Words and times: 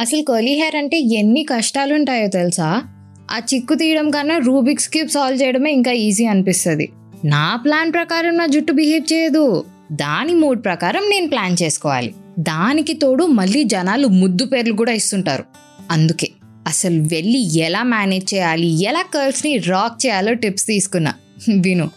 అసలు 0.00 0.22
curly 0.22 0.54
hair 0.54 0.76
అంటే 0.76 0.98
ఎన్ని 0.98 1.44
కష్టాలు 1.44 1.94
ఉంటాయో 1.94 2.26
తెలుసా? 2.26 2.82
ఆ 3.30 3.40
చిక్కు 3.54 3.74
తీయడం 3.74 4.10
కన్నా 4.10 4.38
రూబిక్స్ 4.38 4.88
క్యూబ్ 4.88 5.08
సాల్వ్ 5.08 5.42
చేయడమే 5.42 5.72
ఇంకా 5.72 5.92
ఈజీ 5.92 6.24
అనిపిస్తుంది. 6.24 6.88
నా 7.24 7.56
ప్లాన్ 7.64 7.92
ప్రకారం 7.92 8.36
నా 8.36 8.46
జుట్టు 8.46 8.72
బిహేవ్ 8.72 9.12
చేయదు. 9.12 9.64
దాని 9.92 10.34
మూడ్ 10.34 10.64
ప్రకారం 10.64 11.02
నేను 11.10 11.28
ప్లాన్ 11.28 11.56
చేసుకోవాలి. 11.62 12.14
దానికి 12.38 12.92
తోడు 12.92 13.24
మళ్ళీ 13.24 13.64
జనాలు 13.64 14.06
ముద్దు 14.06 14.44
పేర్లు 14.44 14.72
కూడా 14.72 14.92
ఇస్తుంటారు. 14.92 15.44
అందుకే 15.90 16.28
అసలు 16.66 17.02
వెళ్ళి 17.02 17.58
ఎలా 17.58 17.82
మేనేజ్ 17.82 18.34
చేయాలి 18.34 18.82
ఎలా 18.82 19.02
కర్ల్స్ని 19.02 19.56
రాక్ 19.56 20.06
చేయాలో 20.06 20.32
టిప్స్ 20.32 20.66
తీసుకున్నా. 20.66 21.14
విను. 21.60 21.90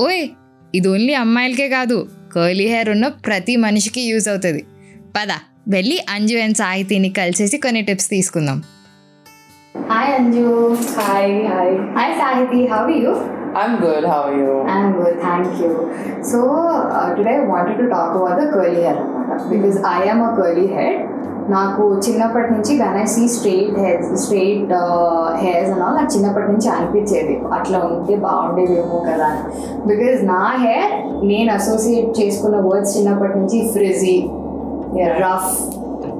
ఓయ్ 0.00 0.28
ఇది 0.74 0.88
ఓన్లీ 0.88 1.14
అమ్మాయిలకే 1.14 1.68
కాదు. 1.68 2.08
కర్లీ 2.34 2.66
హెయిర్ 2.66 2.90
ఉన్న 2.90 3.08
ప్రతి 3.08 3.56
మనిషికి 3.56 4.00
యూజ్ 4.00 4.28
అవుతుంది. 4.28 4.64
పద. 5.16 5.28
వెళ్ళి 5.70 5.96
అంజు 6.14 6.36
అండ్ 6.44 6.58
సాహితిని 6.60 7.10
కలిసేసి 7.18 7.56
కొన్ని 7.64 7.82
టిప్స్ 7.88 8.10
తీసుకుందాం 8.14 8.58
hi 9.90 10.12
Anju 10.14 10.44
Hi, 11.00 11.26
hi. 11.50 11.68
Hi 11.98 12.14
Sahiti 12.22 12.62
how 12.72 12.82
you 12.98 13.12
I'm 13.54 13.72
good. 13.78 14.02
How 14.04 14.18
are 14.24 14.34
you? 14.36 14.50
I'm 14.72 14.88
good, 14.92 15.14
thank 15.20 15.48
you. 15.60 15.70
So 16.22 16.38
uh, 16.90 17.06
today 17.16 17.32
I 17.34 17.46
wanted 17.46 17.78
to 17.78 17.86
talk 17.88 18.10
about 18.14 18.36
the 18.40 18.46
curly 18.52 18.82
hair 18.84 18.98
because 19.50 19.78
I 19.90 20.04
am 20.04 20.20
a 20.22 20.32
curly 20.36 20.66
head. 20.76 20.98
నాకు 21.48 21.84
చిన్నప్పటి 22.04 22.48
నుంచి 22.54 22.72
when 22.80 22.96
I 22.96 23.06
see 23.12 23.22
straight 23.34 23.76
hairs 23.82 24.10
straight 24.22 24.72
hairs 25.44 25.70
అన్నా 25.74 25.88
నాకు 25.96 26.10
చిన్నప్పటి 26.14 26.48
నుంచి 26.52 26.68
అనిపించేది 26.74 27.34
అట్లా 27.56 27.78
ఉంటే 27.88 28.16
బాగుండేదేమో 28.24 28.98
కదా 29.08 29.28
అని 29.30 29.42
బికాజ్ 29.90 30.20
నా 30.30 30.42
హెయిర్ 30.64 30.92
నేను 31.30 31.50
అసోసియేట్ 31.56 32.10
చేసుకున్న 32.20 32.58
వర్డ్స్ 32.68 32.92
చిన్నప్పటి 32.96 33.34
నుంచి 33.40 33.60
frizzy 33.74 34.14
rough 35.25 35.51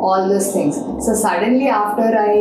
all 0.06 0.26
those 0.34 0.50
things 0.56 0.78
so 1.06 1.12
suddenly 1.24 1.68
after 1.82 2.16
I 2.32 2.36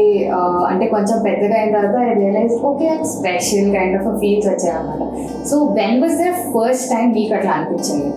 అంటే 0.71 0.87
కొంచెం 0.95 1.19
పెద్దగా 1.29 1.57
అయిన 1.61 1.73
తర్వాత 1.77 1.99
I 2.11 2.15
realise 2.23 2.55
okay 2.71 2.91
special 3.15 3.71
kind 3.77 3.97
of 4.01 4.07
feels 4.23 4.49
వచ్చాయన్నమాట 4.53 5.03
so 5.51 5.59
when 5.81 5.99
was 6.05 6.17
the 6.25 6.31
first 6.55 6.89
time 6.95 7.09
మీకు 7.19 7.35
అట్లా 7.41 7.55
అనిపించింది 7.59 8.13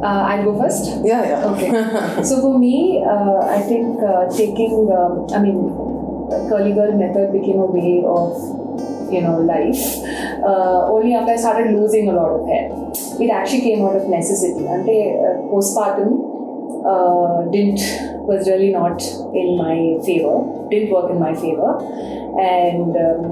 Uh, 0.00 0.22
I'll 0.30 0.44
go 0.44 0.52
first. 0.58 0.84
Yeah, 1.04 1.22
yeah. 1.24 1.44
Okay. 1.46 1.70
so 2.22 2.40
for 2.40 2.56
me, 2.56 3.02
uh, 3.04 3.38
I 3.56 3.60
think 3.60 4.00
uh, 4.00 4.30
taking, 4.30 4.88
um, 4.92 5.26
I 5.34 5.40
mean, 5.40 5.56
curly 6.48 6.72
girl 6.72 6.92
method 6.94 7.32
became 7.32 7.58
a 7.58 7.66
way 7.66 8.04
of, 8.06 8.28
you 9.12 9.22
know, 9.22 9.38
life. 9.40 9.82
Uh, 10.40 10.86
only 10.86 11.14
after 11.14 11.32
I 11.32 11.36
started 11.36 11.72
losing 11.72 12.08
a 12.08 12.12
lot 12.12 12.30
of 12.30 12.46
hair. 12.46 12.66
It 13.18 13.30
actually 13.30 13.62
came 13.62 13.84
out 13.84 13.96
of 13.96 14.08
necessity. 14.08 14.68
Ante 14.68 14.96
uh, 15.18 15.34
postpartum 15.50 16.10
uh, 16.84 17.50
didn't 17.50 17.82
was 18.30 18.48
really 18.48 18.72
not 18.72 19.02
in 19.34 19.56
my 19.56 19.76
favor. 20.06 20.36
Didn't 20.70 20.90
work 20.90 21.10
in 21.10 21.20
my 21.20 21.34
favor, 21.34 21.70
and. 22.48 22.92
Um, 23.06 23.22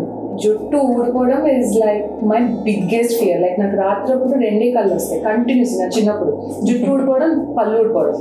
జుట్టు 0.42 0.78
ఊడిపోవడం 0.94 1.42
is 1.52 1.70
like 1.82 2.06
my 2.30 2.40
biggest 2.66 3.14
fear 3.20 3.40
like 3.44 3.56
నాకు 3.62 3.76
రాత్రప్పుడు 3.82 4.40
రెండే 4.44 4.66
కళ్ళు 4.74 4.92
వస్తాయి 4.96 5.20
continuous 5.28 5.72
నా 5.80 5.86
చిన్నప్పుడు 5.96 6.32
జుట్టు 6.66 6.88
ఊడిపోవడం 6.94 7.32
పళ్ళు 7.58 7.74
ఊడిపోవడం 7.82 8.16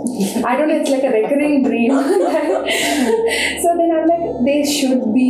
I 0.49 0.53
don't 0.59 0.73
it's 0.77 0.93
like 0.93 1.07
recurring 1.17 1.59
dream 1.67 1.97
so 3.63 3.69
then 3.81 3.93
I'm 3.97 4.07
like 4.13 4.27
they 4.49 4.57
should 4.77 5.07
be 5.19 5.29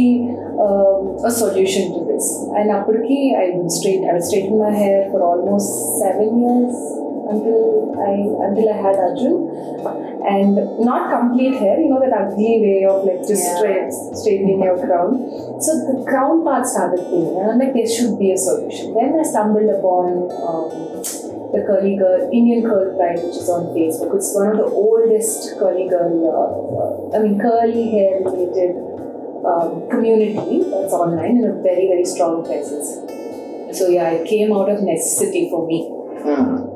a 1.30 1.32
solution 1.32 1.86
to 1.94 2.02
this. 2.10 2.26
And 2.58 2.68
అప్పటికి 2.76 3.18
I 3.42 3.48
would 3.56 3.72
straight 3.78 4.04
I 4.10 4.14
would 4.14 4.26
straighten 4.30 4.58
my 4.66 4.72
hair 4.82 5.00
for 5.12 5.20
almost 5.30 5.72
seven 6.02 6.30
years 6.44 6.78
until 7.31 7.95
I 7.97 8.15
until 8.49 8.69
I 8.69 8.77
had 8.77 8.97
Arjun. 9.07 9.37
And 10.21 10.55
not 10.85 11.09
complete 11.11 11.55
hair, 11.59 11.81
you 11.81 11.89
know 11.89 12.01
that 12.01 12.13
ugly 12.13 12.61
way 12.65 12.85
of 12.85 13.05
like 13.05 13.21
just 13.27 13.43
Yeah. 13.43 13.57
straight 13.57 13.93
straightening 14.21 14.61
your 14.63 14.77
crown. 14.79 15.17
So 15.61 15.71
the 15.89 16.05
crown 16.05 16.45
part 16.45 16.67
started 16.67 17.01
paining, 17.09 17.37
and 17.41 17.51
I'm 17.53 17.59
like, 17.59 17.73
there 17.73 17.89
should 17.89 18.19
be 18.19 18.33
a 18.33 18.37
solution. 18.37 18.93
Then 18.95 19.17
I 19.19 19.23
stumbled 19.23 19.71
upon 19.79 20.29
um, 20.51 20.69
the 21.55 21.65
Curly 21.67 21.97
Girl 21.97 22.29
Indian 22.33 22.63
Curl 22.63 22.95
Pride, 22.97 23.23
which 23.25 23.37
is 23.43 23.49
on 23.49 23.73
Facebook. 23.77 24.15
It's 24.17 24.35
one 24.35 24.51
of 24.53 24.59
the 24.59 24.69
oldest 24.85 25.59
curly 25.59 25.89
girl, 25.89 26.13
uh, 26.31 27.17
uh, 27.17 27.17
I 27.17 27.23
mean, 27.23 27.39
curly 27.41 27.91
hair 27.91 28.21
related 28.23 28.77
um, 29.45 29.89
community 29.89 30.63
that's 30.71 30.93
online 30.93 31.39
and 31.43 31.59
a 31.59 31.63
very 31.63 31.87
very 31.89 32.05
strong 32.05 32.45
presence. 32.45 32.93
So 33.77 33.89
yeah, 33.89 34.11
it 34.11 34.29
came 34.29 34.53
out 34.53 34.69
of 34.69 34.83
necessity 34.83 35.49
for 35.49 35.67
me. 35.67 35.89
Hmm. 36.23 36.70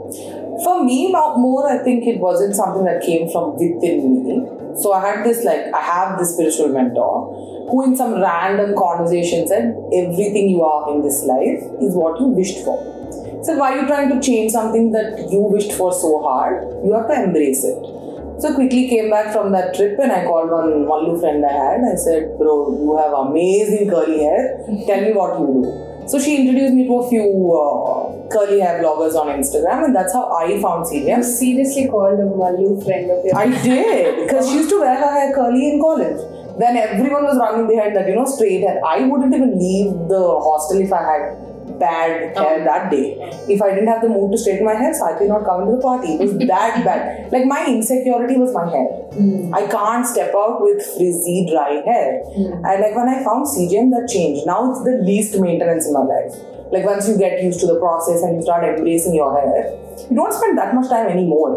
For 0.64 0.82
me, 0.82 1.12
more, 1.12 1.68
I 1.68 1.84
think 1.84 2.06
it 2.06 2.18
wasn't 2.18 2.56
something 2.56 2.84
that 2.84 3.02
came 3.02 3.28
from 3.30 3.52
within 3.52 4.24
me. 4.24 4.80
So 4.80 4.92
I 4.92 5.06
had 5.06 5.24
this, 5.24 5.44
like, 5.44 5.72
I 5.74 5.80
have 5.80 6.18
this 6.18 6.32
spiritual 6.34 6.68
mentor 6.70 7.68
who, 7.70 7.84
in 7.84 7.94
some 7.94 8.14
random 8.14 8.74
conversation, 8.74 9.46
said, 9.46 9.76
Everything 9.92 10.48
you 10.48 10.62
are 10.62 10.94
in 10.94 11.02
this 11.02 11.22
life 11.24 11.62
is 11.84 11.94
what 11.94 12.18
you 12.18 12.28
wished 12.28 12.64
for. 12.64 12.80
So 13.44 13.58
why 13.58 13.76
are 13.76 13.82
you 13.82 13.86
trying 13.86 14.08
to 14.08 14.20
change 14.20 14.52
something 14.52 14.90
that 14.92 15.28
you 15.30 15.40
wished 15.40 15.72
for 15.72 15.92
so 15.92 16.22
hard? 16.22 16.64
You 16.82 16.94
have 16.94 17.08
to 17.08 17.22
embrace 17.22 17.62
it. 17.62 17.76
So 18.40 18.54
quickly 18.54 18.88
came 18.88 19.10
back 19.10 19.32
from 19.32 19.52
that 19.52 19.74
trip 19.74 19.98
and 20.00 20.10
I 20.10 20.24
called 20.24 20.50
one 20.50 20.86
Mallu 20.88 21.20
friend 21.20 21.44
I 21.44 21.52
had. 21.52 21.80
I 21.84 21.94
said, 21.94 22.36
Bro, 22.38 22.80
you 22.80 22.96
have 22.96 23.12
amazing 23.12 23.90
curly 23.90 24.20
hair. 24.20 24.64
Tell 24.86 25.00
me 25.02 25.12
what 25.12 25.38
you 25.38 25.46
do. 25.46 26.08
So 26.08 26.18
she 26.18 26.38
introduced 26.38 26.74
me 26.74 26.86
to 26.86 26.96
a 26.98 27.08
few 27.08 27.22
uh, 27.52 28.03
curly 28.34 28.60
hair 28.60 28.82
bloggers 28.82 29.14
on 29.14 29.28
Instagram, 29.38 29.84
and 29.86 29.96
that's 29.96 30.12
how 30.12 30.24
I 30.36 30.60
found 30.60 30.86
CGM. 30.86 31.18
You 31.18 31.22
seriously 31.22 31.88
called 31.88 32.18
a 32.18 32.28
Mallu 32.42 32.84
friend 32.84 33.10
of 33.10 33.24
yours. 33.24 33.34
I 33.36 33.46
did 33.62 34.26
because 34.26 34.48
she 34.48 34.56
used 34.56 34.70
to 34.70 34.80
wear 34.80 34.96
her 34.96 35.12
hair 35.18 35.32
curly 35.34 35.72
in 35.72 35.80
college. 35.80 36.20
Then 36.58 36.76
everyone 36.76 37.24
was 37.24 37.36
running 37.36 37.66
behind 37.66 37.96
that, 37.96 38.08
you 38.08 38.14
know, 38.14 38.26
straight 38.26 38.60
hair. 38.60 38.80
I 38.84 39.02
wouldn't 39.04 39.34
even 39.34 39.58
leave 39.58 39.90
the 40.08 40.22
hostel 40.46 40.80
if 40.80 40.92
I 40.92 41.02
had 41.02 41.78
bad 41.78 42.36
hair 42.36 42.60
oh. 42.60 42.64
that 42.64 42.90
day. 42.90 43.16
If 43.48 43.60
I 43.60 43.70
didn't 43.70 43.88
have 43.88 44.02
the 44.02 44.08
mood 44.08 44.32
to 44.32 44.38
straighten 44.38 44.64
my 44.64 44.74
hair, 44.74 44.94
so 44.94 45.04
I 45.06 45.18
could 45.18 45.28
not 45.28 45.44
come 45.44 45.66
to 45.66 45.76
the 45.76 45.82
party. 45.82 46.14
It 46.14 46.20
was 46.20 46.38
that 46.52 46.84
bad. 46.84 47.32
Like 47.32 47.46
my 47.46 47.66
insecurity 47.66 48.36
was 48.36 48.52
my 48.54 48.70
hair. 48.70 48.88
Hmm. 49.18 49.54
I 49.54 49.66
can't 49.66 50.06
step 50.06 50.34
out 50.34 50.62
with 50.62 50.78
frizzy, 50.96 51.46
dry 51.50 51.82
hair. 51.84 52.22
Hmm. 52.34 52.64
And 52.64 52.80
like 52.82 52.94
when 52.94 53.08
I 53.08 53.22
found 53.24 53.46
CGM, 53.46 53.90
that 53.90 54.08
changed. 54.08 54.46
Now 54.46 54.70
it's 54.70 54.82
the 54.84 55.02
least 55.02 55.38
maintenance 55.40 55.86
in 55.86 55.92
my 55.92 56.06
life. 56.06 56.53
Like 56.74 56.84
once 56.84 57.08
you 57.08 57.16
get 57.16 57.40
used 57.40 57.60
to 57.60 57.66
the 57.66 57.78
process 57.78 58.22
and 58.22 58.34
you 58.34 58.42
start 58.42 58.64
embracing 58.64 59.14
your 59.14 59.30
hair, 59.32 59.70
you 60.10 60.16
don't 60.16 60.32
spend 60.32 60.58
that 60.58 60.74
much 60.74 60.88
time 60.88 61.06
anymore. 61.06 61.54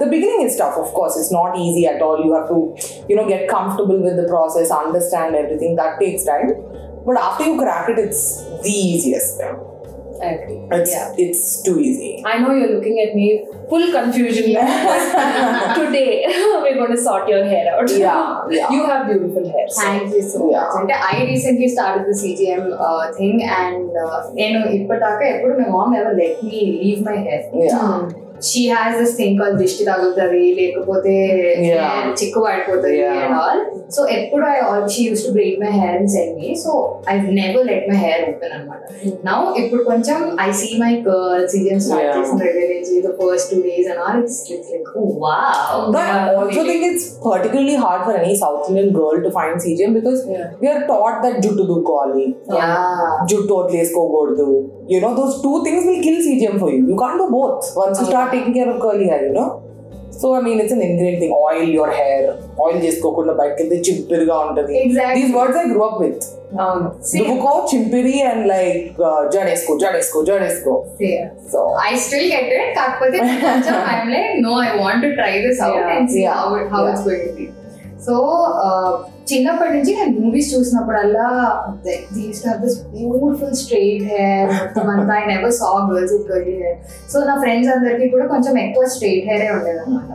The 0.00 0.06
beginning 0.06 0.42
is 0.42 0.56
tough, 0.56 0.76
of 0.76 0.92
course. 0.92 1.16
It's 1.16 1.30
not 1.30 1.56
easy 1.56 1.86
at 1.86 2.02
all. 2.02 2.18
You 2.24 2.34
have 2.34 2.48
to, 2.48 2.74
you 3.08 3.14
know, 3.14 3.28
get 3.28 3.48
comfortable 3.48 4.02
with 4.02 4.16
the 4.16 4.26
process, 4.26 4.72
understand 4.72 5.36
everything. 5.36 5.76
That 5.76 6.00
takes 6.00 6.24
time. 6.24 6.50
But 7.06 7.18
after 7.18 7.44
you 7.44 7.56
crack 7.56 7.88
it, 7.88 8.00
it's 8.00 8.42
the 8.42 8.68
easiest 8.68 9.38
thing. 9.38 9.77
I 10.20 10.26
agree. 10.26 10.60
It's, 10.70 10.90
yeah. 10.90 11.14
it's 11.16 11.62
too 11.62 11.78
easy. 11.78 12.22
I 12.24 12.38
know 12.38 12.52
you're 12.54 12.74
looking 12.74 12.98
at 13.06 13.14
me 13.14 13.46
full 13.68 13.92
confusion 13.92 14.50
yeah. 14.50 15.74
today 15.78 16.24
we're 16.62 16.74
going 16.74 16.90
to 16.90 17.00
sort 17.00 17.28
your 17.28 17.44
hair 17.44 17.74
out. 17.74 17.88
Yeah, 17.90 18.42
yeah. 18.50 18.70
You 18.72 18.86
have 18.86 19.06
beautiful 19.06 19.44
hair. 19.50 19.68
So. 19.68 19.82
Thank 19.82 20.14
you 20.14 20.22
so 20.22 20.50
yeah. 20.50 20.60
much. 20.60 20.82
And 20.82 20.92
I 20.92 21.24
recently 21.24 21.68
started 21.68 22.06
the 22.06 22.16
CGM 22.16 22.76
uh, 22.78 23.12
thing 23.12 23.42
and 23.42 23.90
uh, 23.96 24.30
you 24.34 24.52
know, 24.58 24.66
Ippataka, 24.66 25.58
my 25.58 25.68
mom 25.68 25.92
never 25.92 26.14
let 26.14 26.42
me 26.42 26.80
leave 26.82 27.04
my 27.04 27.16
hair. 27.16 27.50
Yeah. 27.52 27.78
Mm 27.78 28.27
she 28.47 28.61
has 28.69 28.95
this 28.99 29.13
thing 29.17 29.37
call 29.39 29.53
దిష్టి 29.59 29.83
తగులుతుంది 29.89 30.41
లేకపోతే 30.59 31.13
Yeah. 31.65 31.83
hair 31.89 32.07
చిక్కు 32.19 32.39
పడిపోతుంది 32.45 32.97
Yeah. 32.97 33.19
And 33.25 33.35
all 33.41 33.61
so 33.95 34.01
ఎప్పుడు 34.15 34.43
I 34.53 34.57
all 34.67 34.87
she 34.93 35.01
use 35.07 35.23
to 35.25 35.31
break 35.35 35.55
my 35.63 35.71
hair 35.77 35.95
and 35.97 36.11
send 36.15 36.33
me 36.39 36.49
so 36.63 36.71
I 37.11 37.13
never 37.39 37.65
let 37.69 37.85
my 37.91 37.97
hair 38.05 38.23
open 38.31 38.53
అనమాట 38.57 38.81
now 39.29 39.37
ఇప్పుడు 39.61 39.83
కొంచెం 39.91 40.17
I 40.45 40.49
see 40.61 40.69
my 40.83 40.91
girl 41.07 41.45
season 41.53 41.81
start 41.85 42.05
Yeah. 42.07 42.17
చేసిన 42.17 42.37
దగ్గర 42.43 42.67
నుంచి 42.73 42.95
the 43.07 43.13
first 43.21 43.49
two 43.53 43.59
days 43.67 43.87
and 43.93 44.01
all 44.05 44.19
it's 44.23 44.41
like 44.51 44.91
wow 45.25 45.87
But 45.95 46.05
I 46.09 46.35
also 46.41 46.61
think 46.69 46.83
it's 46.89 47.05
particularly 47.23 47.77
hard 47.85 48.01
for 48.07 48.13
any 48.19 48.35
South 48.43 48.61
Indian 48.69 48.89
girl 48.99 49.17
to 49.25 49.31
find 49.37 49.55
CGM 49.65 49.93
because 49.99 50.19
Yeah. 50.35 50.45
we 50.61 50.69
are 50.73 50.81
taught 50.91 51.17
that 51.25 51.37
juttu 51.45 51.65
dukali, 51.71 52.25
yeah 52.59 52.69
juttu 53.31 53.53
వదిలేసుకోకూడదు. 53.59 54.49
You 54.87 54.99
know, 55.01 55.11
those 55.15 55.35
two 55.43 55.57
things 55.65 55.83
will 55.89 56.01
kill 56.01 56.17
CGM 56.25 56.55
for 56.61 56.69
you. 56.71 56.81
You 56.89 56.97
can't 57.01 57.19
do 57.19 57.27
both 57.31 57.59
once 57.75 57.97
you 57.99 58.07
start 58.07 58.26
start 58.28 58.44
taking 58.44 58.54
care 58.54 58.70
of 58.72 58.80
curly 58.80 59.08
hair, 59.08 59.26
you 59.26 59.32
know. 59.32 59.64
So 60.10 60.34
I 60.34 60.40
mean, 60.40 60.58
it's 60.60 60.72
an 60.72 60.82
ingrained 60.82 61.20
thing. 61.20 61.32
Oil 61.32 61.62
your 61.62 61.90
hair. 61.90 62.36
Oil 62.58 62.80
just 62.80 63.00
coconut 63.00 63.36
bite. 63.36 63.56
Kinte 63.56 63.78
chimpirga 63.86 64.30
onto 64.30 64.66
the. 64.66 64.82
Exactly. 64.84 65.22
These 65.22 65.34
words 65.34 65.56
I 65.56 65.64
grew 65.66 65.84
up 65.88 66.00
with. 66.00 66.24
Um, 66.58 66.98
Dubuko, 67.12 67.68
chimpiri 67.68 68.16
and 68.30 68.48
like 68.48 68.96
uh, 68.98 69.28
jadesko, 69.34 69.78
jadesko, 69.78 70.24
jadesko. 70.26 70.96
Yeah. 70.98 71.30
So 71.48 71.74
I 71.74 71.94
still 71.96 72.26
get 72.26 72.44
it. 72.44 72.76
Kakpate 72.76 73.20
I'm 73.20 74.10
like, 74.10 74.38
no, 74.38 74.54
I 74.54 74.76
want 74.76 75.02
to 75.02 75.14
try 75.14 75.40
this 75.42 75.60
out 75.60 75.76
yeah. 75.76 75.98
and 75.98 76.10
see 76.10 76.22
yeah. 76.22 76.34
how, 76.34 76.68
how 76.68 76.86
yeah. 76.86 76.92
it's 76.92 77.04
going 77.04 77.28
to 77.28 77.34
be. 77.34 77.52
So 78.05 78.15
చిన్నప్పటి 79.31 79.71
నుంచి 79.75 79.91
నేను 79.97 80.13
movies 80.21 80.49
చూసినప్పుడల్లా 80.55 81.29
these 82.15 82.41
have 82.47 82.59
this 82.65 82.77
beautiful 82.95 83.55
straight 83.61 84.05
hair 84.13 84.51
మొత్తం 84.59 84.89
అంతా 84.95 85.15
I 85.21 85.25
never 85.33 85.55
saw 85.61 85.71
girls 85.91 86.13
with 86.17 86.27
curly 86.33 86.55
hair 86.63 86.79
so 87.13 87.19
నా 87.29 87.35
friends 87.45 87.71
అందరికీ 87.77 88.07
కూడా 88.15 88.27
కొంచెం 88.35 88.55
ఎక్కువ 88.65 88.85
స్ట్రైట్ 88.95 89.25
హెయిరే 89.31 89.49
ఉండేది 89.57 89.81
అనమాట 89.85 90.11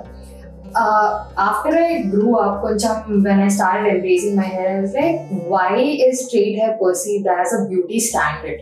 uh, 0.74 1.26
after 1.36 1.72
I 1.78 2.02
grew 2.12 2.32
up, 2.38 2.54
కొంచెం 2.64 3.22
when 3.26 3.40
I 3.40 3.48
started 3.56 3.86
embracing 3.94 4.34
my 4.36 4.48
hair, 4.54 4.68
I 4.70 4.80
was 4.80 4.94
like, 4.94 5.18
why 5.52 5.72
is 6.06 6.26
straight 6.26 6.56
hair 6.60 6.72
perceived 6.82 7.28
as 7.36 7.52
a 7.58 7.60
beauty 7.70 8.00
standard? 8.08 8.58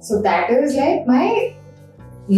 So 0.00 0.22
that 0.22 0.50
is 0.56 0.74
like 0.74 1.00
my 1.06 1.26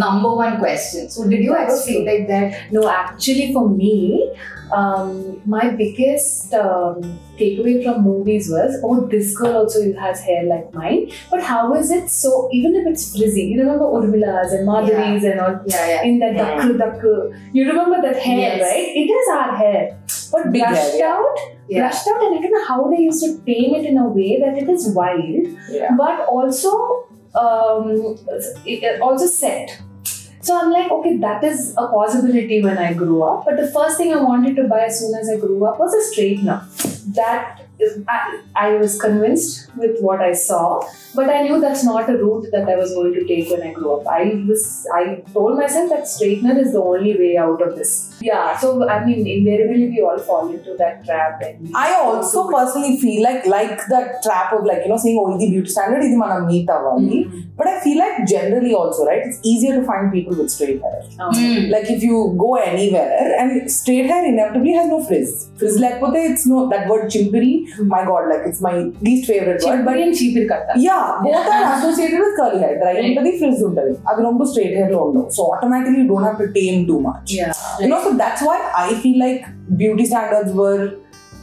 number 0.02 0.30
one 0.36 0.58
question. 0.60 1.10
So 1.10 1.28
did 1.30 1.44
you 1.48 1.56
ever 1.56 1.78
feel 1.78 2.06
like 2.06 2.28
that? 2.28 2.72
No, 2.72 2.90
actually, 2.90 3.54
for 3.54 3.70
me, 3.70 4.32
um, 4.72 5.40
my 5.46 5.70
biggest 5.70 6.54
um, 6.54 7.20
takeaway 7.38 7.84
from 7.84 8.02
movies 8.04 8.50
was, 8.50 8.80
oh, 8.84 9.06
this 9.08 9.38
girl 9.38 9.58
also 9.58 9.82
has 10.06 10.22
hair 10.22 10.44
like 10.46 10.74
mine. 10.74 11.12
But 11.30 11.44
how 11.44 11.74
is 11.76 11.92
it 11.92 12.10
so? 12.10 12.50
Even 12.52 12.76
if 12.76 12.88
it's 12.88 13.06
frizzy, 13.16 13.44
you 13.52 13.60
remember 13.62 13.86
Urmila's 13.86 14.52
and 14.54 14.68
Madhuri's 14.68 15.24
and 15.24 15.40
all 15.40 15.60
Yeah, 15.66 15.88
yeah. 15.94 16.02
in 16.04 16.20
that 16.20 16.34
Yeah. 16.36 16.58
dakku 16.58 16.78
dakku. 16.84 17.14
You 17.54 17.68
remember 17.72 18.02
that 18.08 18.18
hair, 18.28 18.58
Yes. 18.58 18.62
right? 18.68 18.90
It 19.04 19.10
is 19.20 19.28
our 19.38 19.56
hair, 19.62 19.98
but 20.32 20.52
Big 20.52 20.64
hair, 20.64 20.74
brushed 20.74 20.98
yeah. 21.04 21.14
out, 21.18 21.38
Yeah. 21.70 21.80
brushed 21.82 22.08
out, 22.08 22.22
and 22.28 22.40
I 22.40 22.42
don't 22.42 22.52
know 22.58 22.66
how 22.74 22.82
they 22.90 23.02
used 23.10 23.24
to 23.26 23.32
tame 23.52 23.76
it 23.82 23.86
in 23.94 23.98
a 23.98 24.08
way 24.20 24.32
that 24.44 24.58
it 24.64 24.70
is 24.78 24.92
wild, 25.02 25.48
Yeah. 25.72 25.90
but 26.04 26.26
also 26.38 26.74
um, 27.36 28.18
also 29.02 29.26
set. 29.26 29.82
So 30.42 30.60
I'm 30.60 30.72
like, 30.72 30.92
okay, 30.92 31.18
that 31.20 31.42
is 31.42 31.74
a 31.78 31.88
possibility 31.88 32.62
when 32.62 32.78
I 32.78 32.94
grew 32.94 33.24
up. 33.24 33.46
But 33.46 33.56
the 33.56 33.68
first 33.68 33.98
thing 33.98 34.14
I 34.14 34.22
wanted 34.22 34.58
to 34.58 34.64
buy 34.68 34.82
as 34.82 35.00
soon 35.00 35.16
as 35.16 35.30
I 35.30 35.38
grew 35.38 35.66
up 35.66 35.80
was 35.80 35.94
a 35.94 36.04
straightener. 36.14 36.60
That 37.16 37.62
is, 37.80 38.04
I, 38.10 38.42
I 38.54 38.76
was 38.76 39.00
convinced 39.00 39.74
with 39.78 40.02
what 40.02 40.20
I 40.20 40.34
saw, 40.34 40.82
but 41.16 41.30
I 41.30 41.44
knew 41.44 41.62
that's 41.62 41.86
not 41.86 42.10
a 42.10 42.18
route 42.18 42.48
that 42.52 42.68
I 42.68 42.76
was 42.76 42.94
going 42.94 43.14
to 43.14 43.26
take 43.26 43.50
when 43.52 43.64
I 43.64 43.72
grew 43.72 43.94
up. 43.94 44.06
I 44.06 44.44
was 44.46 44.86
I 44.94 45.24
told 45.32 45.58
myself 45.58 45.90
that 45.92 46.04
straightener 46.04 46.58
is 46.58 46.74
the 46.74 46.82
only 46.82 47.18
way 47.18 47.38
out 47.38 47.62
of 47.62 47.78
this. 47.78 48.13
Yeah, 48.24 48.58
so 48.58 48.88
I 48.88 49.06
mean, 49.06 49.28
invariably 49.28 49.90
we 49.90 50.02
all 50.02 50.18
fall 50.18 50.50
into 50.56 50.76
that 50.82 51.04
trap. 51.06 51.42
And 51.42 51.72
I 51.76 51.94
also 51.94 52.50
personally 52.50 52.94
it. 52.96 53.02
feel 53.02 53.24
like 53.24 53.46
like 53.46 53.78
the 53.94 54.02
trap 54.26 54.54
of 54.54 54.66
like 54.66 54.84
you 54.84 54.90
know 54.90 54.98
saying 54.98 55.18
oh 55.22 55.38
the 55.38 55.50
beauty 55.50 55.70
standard 55.70 56.04
is 56.10 56.16
mana 56.16 56.46
meet 56.46 56.68
avali, 56.76 57.24
hmm. 57.24 57.42
but 57.58 57.68
I 57.68 57.80
feel 57.86 58.00
like 58.04 58.26
generally 58.34 58.74
also 58.74 59.06
right, 59.06 59.24
it's 59.26 59.40
easier 59.44 59.74
to 59.80 59.86
find 59.86 60.12
people 60.12 60.38
with 60.38 60.50
straight 60.50 60.82
hair. 60.82 61.02
Oh. 61.20 61.32
Mm. 61.34 61.70
Like 61.76 61.90
if 61.96 62.02
you 62.04 62.36
go 62.46 62.56
anywhere 62.56 63.36
and 63.40 63.70
straight 63.70 64.08
hair 64.14 64.26
inevitably 64.32 64.74
has 64.80 64.88
no 64.88 65.04
frizz. 65.04 65.50
Frizz 65.58 65.80
like 65.80 66.02
what 66.02 66.16
it's 66.16 66.46
no 66.46 66.70
that 66.70 66.88
word 66.88 67.10
chimpery. 67.10 67.68
Hmm. 67.76 67.88
My 67.96 68.04
God, 68.06 68.30
like 68.30 68.48
it's 68.52 68.62
my 68.62 68.76
least 69.08 69.28
favorite 69.28 69.62
chimpery 69.62 69.84
word. 69.84 69.86
But 69.86 69.98
and 70.06 70.18
cheaper 70.22 70.48
cutter. 70.54 70.80
Yeah, 70.88 71.20
both 71.24 71.54
are 71.58 71.66
associated 71.78 72.20
with 72.20 72.36
curly 72.38 72.60
hair. 72.60 72.80
Right, 72.86 73.18
right. 73.18 73.40
frizz 73.42 73.62
untadi. 73.70 73.94
అది 74.10 74.22
ரொம்ப 74.30 74.44
straight 74.54 74.74
hair 74.80 74.90
lo. 74.96 75.24
So 75.38 75.44
automatically 75.56 76.00
you 76.02 76.08
don't 76.12 76.26
have 76.30 76.38
to 76.44 76.48
tame 76.58 76.82
too 76.90 77.00
much. 77.10 77.28
Yeah, 77.40 77.54
you 77.82 77.90
know 77.92 78.02
so 78.08 78.13
that's 78.15 78.43
why 78.43 78.57
I 78.79 78.95
feel 78.97 79.19
like 79.19 79.43
beauty 79.77 80.05
standards 80.05 80.53
were 80.55 80.81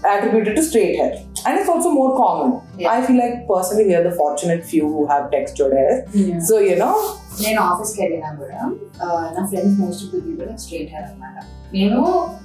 attributed 0.05 0.55
to 0.55 0.63
straight 0.63 0.95
hair 0.95 1.11
and 1.45 1.59
it's 1.59 1.69
also 1.69 1.89
more 1.91 2.11
common 2.17 2.49
Yeah. 2.77 2.89
I 2.89 3.01
feel 3.01 3.17
like 3.17 3.47
personally 3.47 3.85
we 3.85 3.95
are 3.95 4.03
the 4.03 4.11
fortunate 4.13 4.63
few 4.65 4.85
who 4.87 5.07
have 5.07 5.31
textured 5.31 5.73
hair 5.73 5.93
Yeah. 6.21 6.39
so 6.41 6.57
you 6.61 6.75
know 6.75 6.95
నేను 7.41 7.61
ఆఫీస్కి 7.63 7.99
వెళ్ళినా 8.01 8.29
కూడా 8.33 8.59
ఆ, 9.01 9.05
నా 9.35 9.41
friends 9.45 9.79
most 9.79 10.03
of 10.05 10.11
the 10.13 10.21
people 10.27 10.51
straight 10.57 10.91
hair 10.91 11.07
అనమాట 11.07 11.37
నేను 11.73 12.01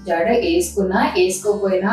జడ 0.07 0.29
వేసుకున్నా 0.45 1.01
వేసుకోకపోయినా 1.17 1.93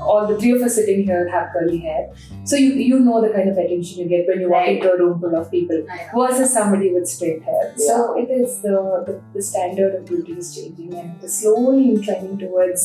all 0.00 0.26
the 0.26 0.36
three 0.38 0.52
of 0.52 0.62
us 0.62 0.74
sitting 0.76 1.04
here 1.04 1.28
have 1.28 1.50
curly 1.52 1.78
hair, 1.78 2.08
so 2.44 2.56
you 2.56 2.70
you 2.74 2.98
know 3.00 3.20
the 3.26 3.32
kind 3.34 3.48
of 3.48 3.56
attention 3.58 4.00
you 4.02 4.08
get 4.08 4.26
when 4.28 4.40
you 4.40 4.50
walk 4.50 4.66
Right. 4.66 4.76
into 4.76 4.92
a 4.92 4.98
room 4.98 5.20
full 5.20 5.34
of 5.36 5.50
people 5.50 5.84
versus 6.14 6.52
somebody 6.52 6.92
with 6.92 7.08
straight 7.08 7.42
hair. 7.42 7.72
So 7.76 8.16
it 8.22 8.30
is 8.30 8.60
the, 8.62 8.76
the 9.06 9.20
the 9.34 9.42
standard 9.42 9.94
of 9.96 10.06
beauty 10.06 10.32
is 10.32 10.54
changing 10.54 10.94
and 10.94 11.22
it's 11.22 11.40
slowly 11.42 11.90
inclining 11.90 12.38
towards 12.38 12.82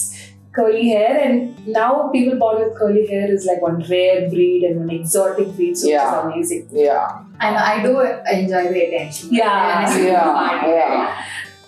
curly 0.51 0.87
hair. 0.89 1.17
And 1.23 1.67
now 1.67 2.09
people 2.11 2.37
born 2.39 2.63
with 2.63 2.77
curly 2.77 3.05
hair 3.07 3.31
is 3.31 3.45
like 3.45 3.61
one 3.61 3.79
rare 3.89 4.29
breed 4.29 4.63
and 4.63 4.79
one 4.79 4.89
exotic 4.89 5.55
breed, 5.55 5.77
so 5.77 5.87
Yeah. 5.87 6.07
it's 6.15 6.25
amazing. 6.25 6.67
yeah 6.71 7.23
I 7.41 7.51
know, 7.51 7.59
I 7.71 7.83
do 7.83 8.39
enjoy 8.39 8.63
the 8.73 8.81
attention. 8.87 9.29
Yeah, 9.31 9.89
When 9.95 10.07
yeah, 10.07 10.67
yeah. 10.67 11.25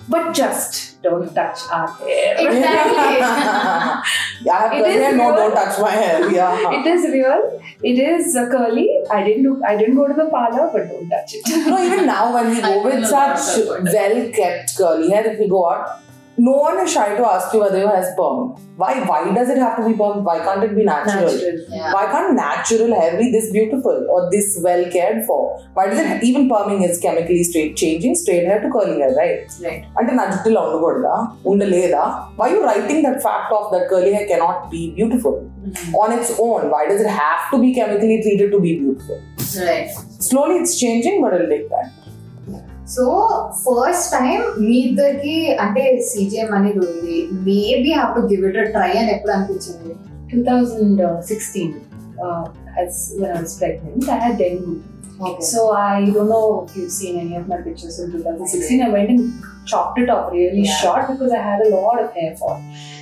But 0.09 0.33
just 0.33 0.90
don't 1.03 1.33
touch 1.33 1.59
our 1.71 1.87
hair. 1.87 2.35
Exactly. 2.37 3.21
I 4.51 4.57
have 4.61 4.71
curly 4.71 4.93
hair 4.93 5.15
no 5.15 5.29
real. 5.29 5.35
don't 5.37 5.55
touch 5.55 5.79
my 5.79 5.89
hair 5.91 6.31
yeah 6.31 6.79
It 6.79 6.85
is 6.85 7.11
real. 7.11 7.61
It 7.83 7.99
is 7.99 8.35
uh, 8.35 8.47
curly. 8.49 8.87
I 9.11 9.23
didn't 9.23 9.43
do. 9.43 9.61
I 9.67 9.75
didn't 9.77 9.95
go 9.95 10.07
to 10.07 10.13
the 10.13 10.29
parlor, 10.29 10.69
but 10.73 10.87
don't 10.89 11.09
touch 11.09 11.33
it. 11.35 11.67
No, 11.67 11.83
even 11.83 12.05
now 12.05 12.33
when 12.33 12.49
we 12.55 12.61
go 12.61 12.83
with 12.83 12.93
feel 12.93 13.09
a 13.09 13.11
lot 13.11 13.37
such 13.39 13.67
well 13.67 14.31
kept 14.31 14.77
curly 14.77 15.09
hair, 15.09 15.25
if 15.31 15.39
we 15.39 15.47
go 15.49 15.69
out, 15.69 15.99
no 16.37 16.51
one 16.51 16.79
is 16.83 16.93
shy 16.93 17.15
to 17.15 17.25
ask 17.25 17.53
you 17.53 17.59
whether 17.59 17.77
you 17.77 17.87
have 17.87 18.05
perm. 18.17 18.55
Why? 18.77 19.03
Why 19.05 19.33
does 19.33 19.49
it 19.49 19.57
have 19.57 19.77
to 19.77 19.87
be 19.87 19.93
perm? 19.93 20.23
Why 20.23 20.39
can't 20.39 20.63
it 20.63 20.75
be 20.75 20.83
natural? 20.83 21.25
natural 21.25 21.59
yeah. 21.69 21.93
Why 21.93 22.05
can't 22.11 22.35
natural 22.35 22.93
hair 22.99 23.17
be 23.17 23.31
this 23.31 23.51
beautiful 23.51 24.07
or 24.09 24.29
this 24.31 24.59
well 24.63 24.89
cared 24.91 25.25
for? 25.25 25.59
Why 25.73 25.87
does 25.89 25.99
it 25.99 26.23
even 26.23 26.49
perming 26.49 26.87
is 26.89 26.99
chemically 26.99 27.43
straight 27.43 27.75
changing 27.75 28.15
straight 28.15 28.45
hair 28.45 28.61
to 28.61 28.69
curly 28.69 28.99
hair, 28.99 29.13
right? 29.15 29.51
Right. 29.61 29.85
Until 29.97 30.15
natural 30.15 30.55
undagolda, 30.55 32.35
Why 32.37 32.49
are 32.49 32.55
you 32.55 32.63
writing 32.63 33.03
that 33.03 33.21
fact 33.21 33.51
of 33.51 33.71
that 33.73 33.89
curly 33.89 34.13
hair 34.13 34.25
cannot 34.27 34.71
be 34.71 34.91
beautiful 34.95 35.51
mm-hmm. 35.63 35.95
on 35.95 36.17
its 36.17 36.31
own? 36.39 36.71
Why 36.71 36.87
does 36.87 37.01
it 37.01 37.09
have 37.09 37.51
to 37.51 37.59
be 37.59 37.73
chemically 37.73 38.21
treated 38.21 38.51
to 38.51 38.59
be 38.59 38.79
beautiful? 38.79 39.21
Right. 39.59 39.89
Slowly 40.19 40.55
it's 40.59 40.79
changing, 40.79 41.21
but 41.21 41.33
it'll 41.33 41.49
take 41.49 41.69
time. 41.69 41.91
So 42.93 43.03
first 43.63 44.07
time 44.15 44.39
మీ 44.65 44.77
ఇద్దరికి 44.89 45.35
అంటే 45.65 45.83
CGM 46.11 46.51
అనేది 46.57 46.81
ఉంది 46.87 47.17
maybe 47.49 47.91
అప్పుడు 48.03 48.25
give 48.31 48.45
it 48.49 48.59
try 48.77 48.91
అని 49.01 49.11
ఎప్పుడు 49.17 49.33
అనిపించింది 49.37 49.93
two 50.31 50.41
thousand 50.51 51.03
sixteen 51.31 51.75
I 52.23 52.83
had 52.83 54.21
had 54.21 54.39
dengue 54.43 54.73
So 55.51 55.61
I 55.71 56.05
don't 56.13 56.29
know 56.29 56.45
if 56.65 56.75
you've 56.75 56.91
seen 56.91 57.19
any 57.23 57.35
of 57.35 57.47
my 57.47 57.57
pictures 57.57 57.99
in 57.99 58.11
2016. 58.11 58.81
I 58.81 58.89
went 58.89 59.09
and 59.09 59.43
chopped 59.65 59.99
it 59.99 60.09
off 60.09 60.31
really 60.31 60.63
yeah. 60.63 60.77
short 60.77 61.03
because 61.09 61.31
I 61.31 61.41
had 61.49 61.61
a 61.61 61.69
lot 61.69 62.01
of 62.03 62.07
hair 62.13 62.35
fall. 62.35 62.57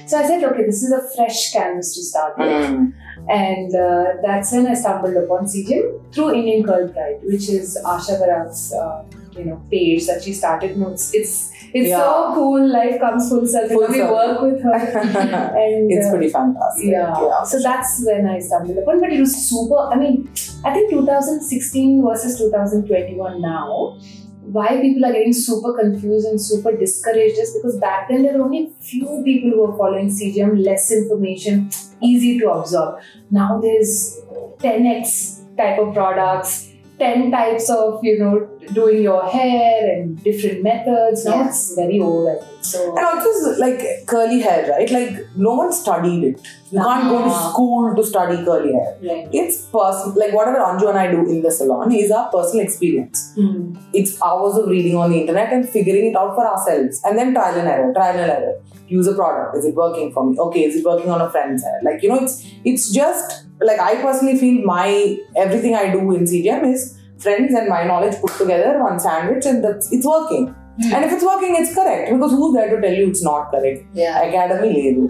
So 0.06 0.18
I 0.18 0.28
said, 0.28 0.44
okay, 0.44 0.66
this 0.66 0.82
is 0.84 0.92
a 0.92 1.02
fresh 1.16 1.54
canvas 1.54 1.96
to 1.96 2.04
start 2.04 2.38
with. 2.38 2.48
Mm. 2.48 2.94
And 3.30 3.76
uh, 3.76 4.06
that's 4.22 4.52
when 4.52 4.68
I 4.68 4.74
stumbled 4.74 5.16
upon 5.16 5.46
CGM 5.46 6.14
through 6.14 6.34
Indian 6.34 6.64
Curl 6.64 6.90
Pride, 6.90 7.20
which 7.24 7.48
is 7.50 7.78
Asha 7.86 8.20
Barat's 8.20 8.74
uh, 8.74 9.04
you 9.40 9.46
know, 9.46 9.62
page 9.72 10.06
that 10.08 10.24
she 10.24 10.34
started. 10.34 10.78
No, 10.78 10.92
it's 10.92 11.14
it's, 11.14 11.52
it's 11.74 11.90
so 11.90 12.32
cool. 12.36 12.68
Life 12.68 13.00
comes 13.00 13.30
full 13.30 13.48
circle. 13.48 13.80
Full 13.80 13.88
we 13.88 14.00
circle. 14.00 14.16
work 14.16 14.42
with 14.42 14.64
her, 14.64 14.74
and 14.74 15.92
it's 15.92 16.08
uh, 16.08 16.12
pretty 16.12 16.30
fantastic. 16.30 16.92
yeah. 16.92 17.44
So 17.44 17.62
that's 17.62 18.04
when 18.06 18.28
I 18.28 18.40
stumbled 18.40 18.78
upon. 18.78 19.00
But 19.00 19.14
it 19.14 19.20
was 19.20 19.36
super. 19.50 19.78
I 19.78 19.96
mean, 19.96 20.30
I 20.66 20.74
think 20.74 20.92
2016 20.92 22.04
versus 22.04 22.38
2021 22.38 23.42
now. 23.42 23.98
Why 24.42 24.82
people 24.82 25.06
are 25.06 25.14
getting 25.14 25.32
super 25.32 25.78
confused 25.78 26.26
and 26.26 26.42
super 26.42 26.76
discouraged 26.76 27.38
is 27.38 27.54
because 27.54 27.78
back 27.80 28.10
then 28.10 28.24
there 28.24 28.36
were 28.36 28.46
only 28.46 28.74
few 28.80 29.22
people 29.24 29.52
who 29.52 29.62
were 29.62 29.78
following 29.78 30.10
CGM, 30.10 30.66
less 30.66 30.92
information, 30.92 31.70
easy 32.02 32.40
to 32.40 32.50
absorb. 32.50 33.00
Now 33.30 33.60
there's 33.62 34.20
10x 34.58 35.56
type 35.56 35.78
of 35.78 35.94
products, 35.94 36.72
10 37.00 37.32
types 37.32 37.70
of, 37.70 38.04
you 38.04 38.20
know, 38.20 38.50
doing 38.74 39.02
your 39.02 39.24
hair 39.26 39.90
and 39.94 40.22
different 40.24 40.62
methods. 40.64 41.26
Now 41.26 41.36
Yeah. 41.36 41.48
it's 41.48 41.76
very 41.76 42.00
overwhelming. 42.02 42.44
So 42.62 42.80
And 42.96 43.06
also, 43.08 43.58
like 43.58 43.82
curly 44.06 44.42
hair, 44.42 44.70
right? 44.72 44.90
Like 44.92 45.14
no 45.36 45.54
one 45.56 45.72
studied 45.72 46.24
it. 46.30 46.42
You 46.72 46.80
can't 46.80 47.10
go 47.10 47.20
to 47.20 47.32
Ah. 47.32 47.50
school 47.52 47.96
to 47.96 48.04
study 48.04 48.44
curly 48.46 48.74
hair. 48.74 48.92
right. 49.10 49.28
It's 49.32 49.58
personal. 49.78 50.16
Like 50.24 50.34
whatever 50.34 50.60
Anju 50.60 50.90
and 50.90 51.00
I 51.00 51.10
do 51.12 51.22
in 51.36 51.42
the 51.42 51.52
salon 51.52 51.92
is 51.94 52.12
our 52.12 52.30
personal 52.30 52.64
experience. 52.66 53.34
Mm. 53.38 53.78
It's 53.94 54.22
hours 54.22 54.58
of 54.58 54.68
reading 54.68 54.96
on 54.96 55.10
the 55.12 55.20
internet 55.22 55.52
and 55.54 55.68
figuring 55.78 56.06
it 56.12 56.16
out 56.16 56.36
for 56.36 56.46
ourselves, 56.46 57.02
and 57.06 57.18
then 57.18 57.34
trial 57.34 57.56
and 57.60 57.68
error, 57.68 57.94
trial 57.94 58.18
and 58.20 58.32
error. 58.32 58.54
Use 58.88 59.08
a 59.08 59.14
product. 59.14 59.56
Is 59.58 59.66
it 59.66 59.76
working 59.76 60.12
for 60.12 60.26
me? 60.30 60.38
Okay, 60.38 60.66
is 60.66 60.76
it 60.76 60.86
working 60.86 61.10
on 61.10 61.22
a 61.22 61.30
friend's 61.30 61.64
hair? 61.64 61.80
Like 61.84 62.04
you 62.04 62.10
know, 62.10 62.20
it's 62.28 62.44
it's 62.66 62.92
just 62.92 63.46
like 63.62 63.80
I 63.80 63.96
personally 64.02 64.38
feel 64.38 64.64
my 64.66 65.18
everything 65.36 65.76
I 65.76 65.92
do 65.92 66.00
in 66.12 66.26
CGM 66.28 66.72
is 66.74 66.99
friends 67.20 67.54
and 67.54 67.68
my 67.68 67.84
knowledge 67.84 68.16
put 68.22 68.32
together 68.38 68.80
one 68.84 69.00
sandwich, 69.00 69.46
and 69.46 69.64
that's 69.64 69.92
it's 69.92 70.06
working. 70.06 70.56
Hmm. 70.82 70.94
And 70.94 71.06
if 71.06 71.12
it's 71.12 71.24
working, 71.24 71.56
it's 71.58 71.74
correct 71.76 72.12
because 72.12 72.32
who's 72.32 72.54
there 72.56 72.70
to 72.76 72.82
tell 72.82 72.94
you 72.94 73.10
it's 73.10 73.24
not 73.24 73.52
correct? 73.52 73.84
Yeah. 73.94 74.22
Academy 74.30 74.72
లేదు 74.80 75.04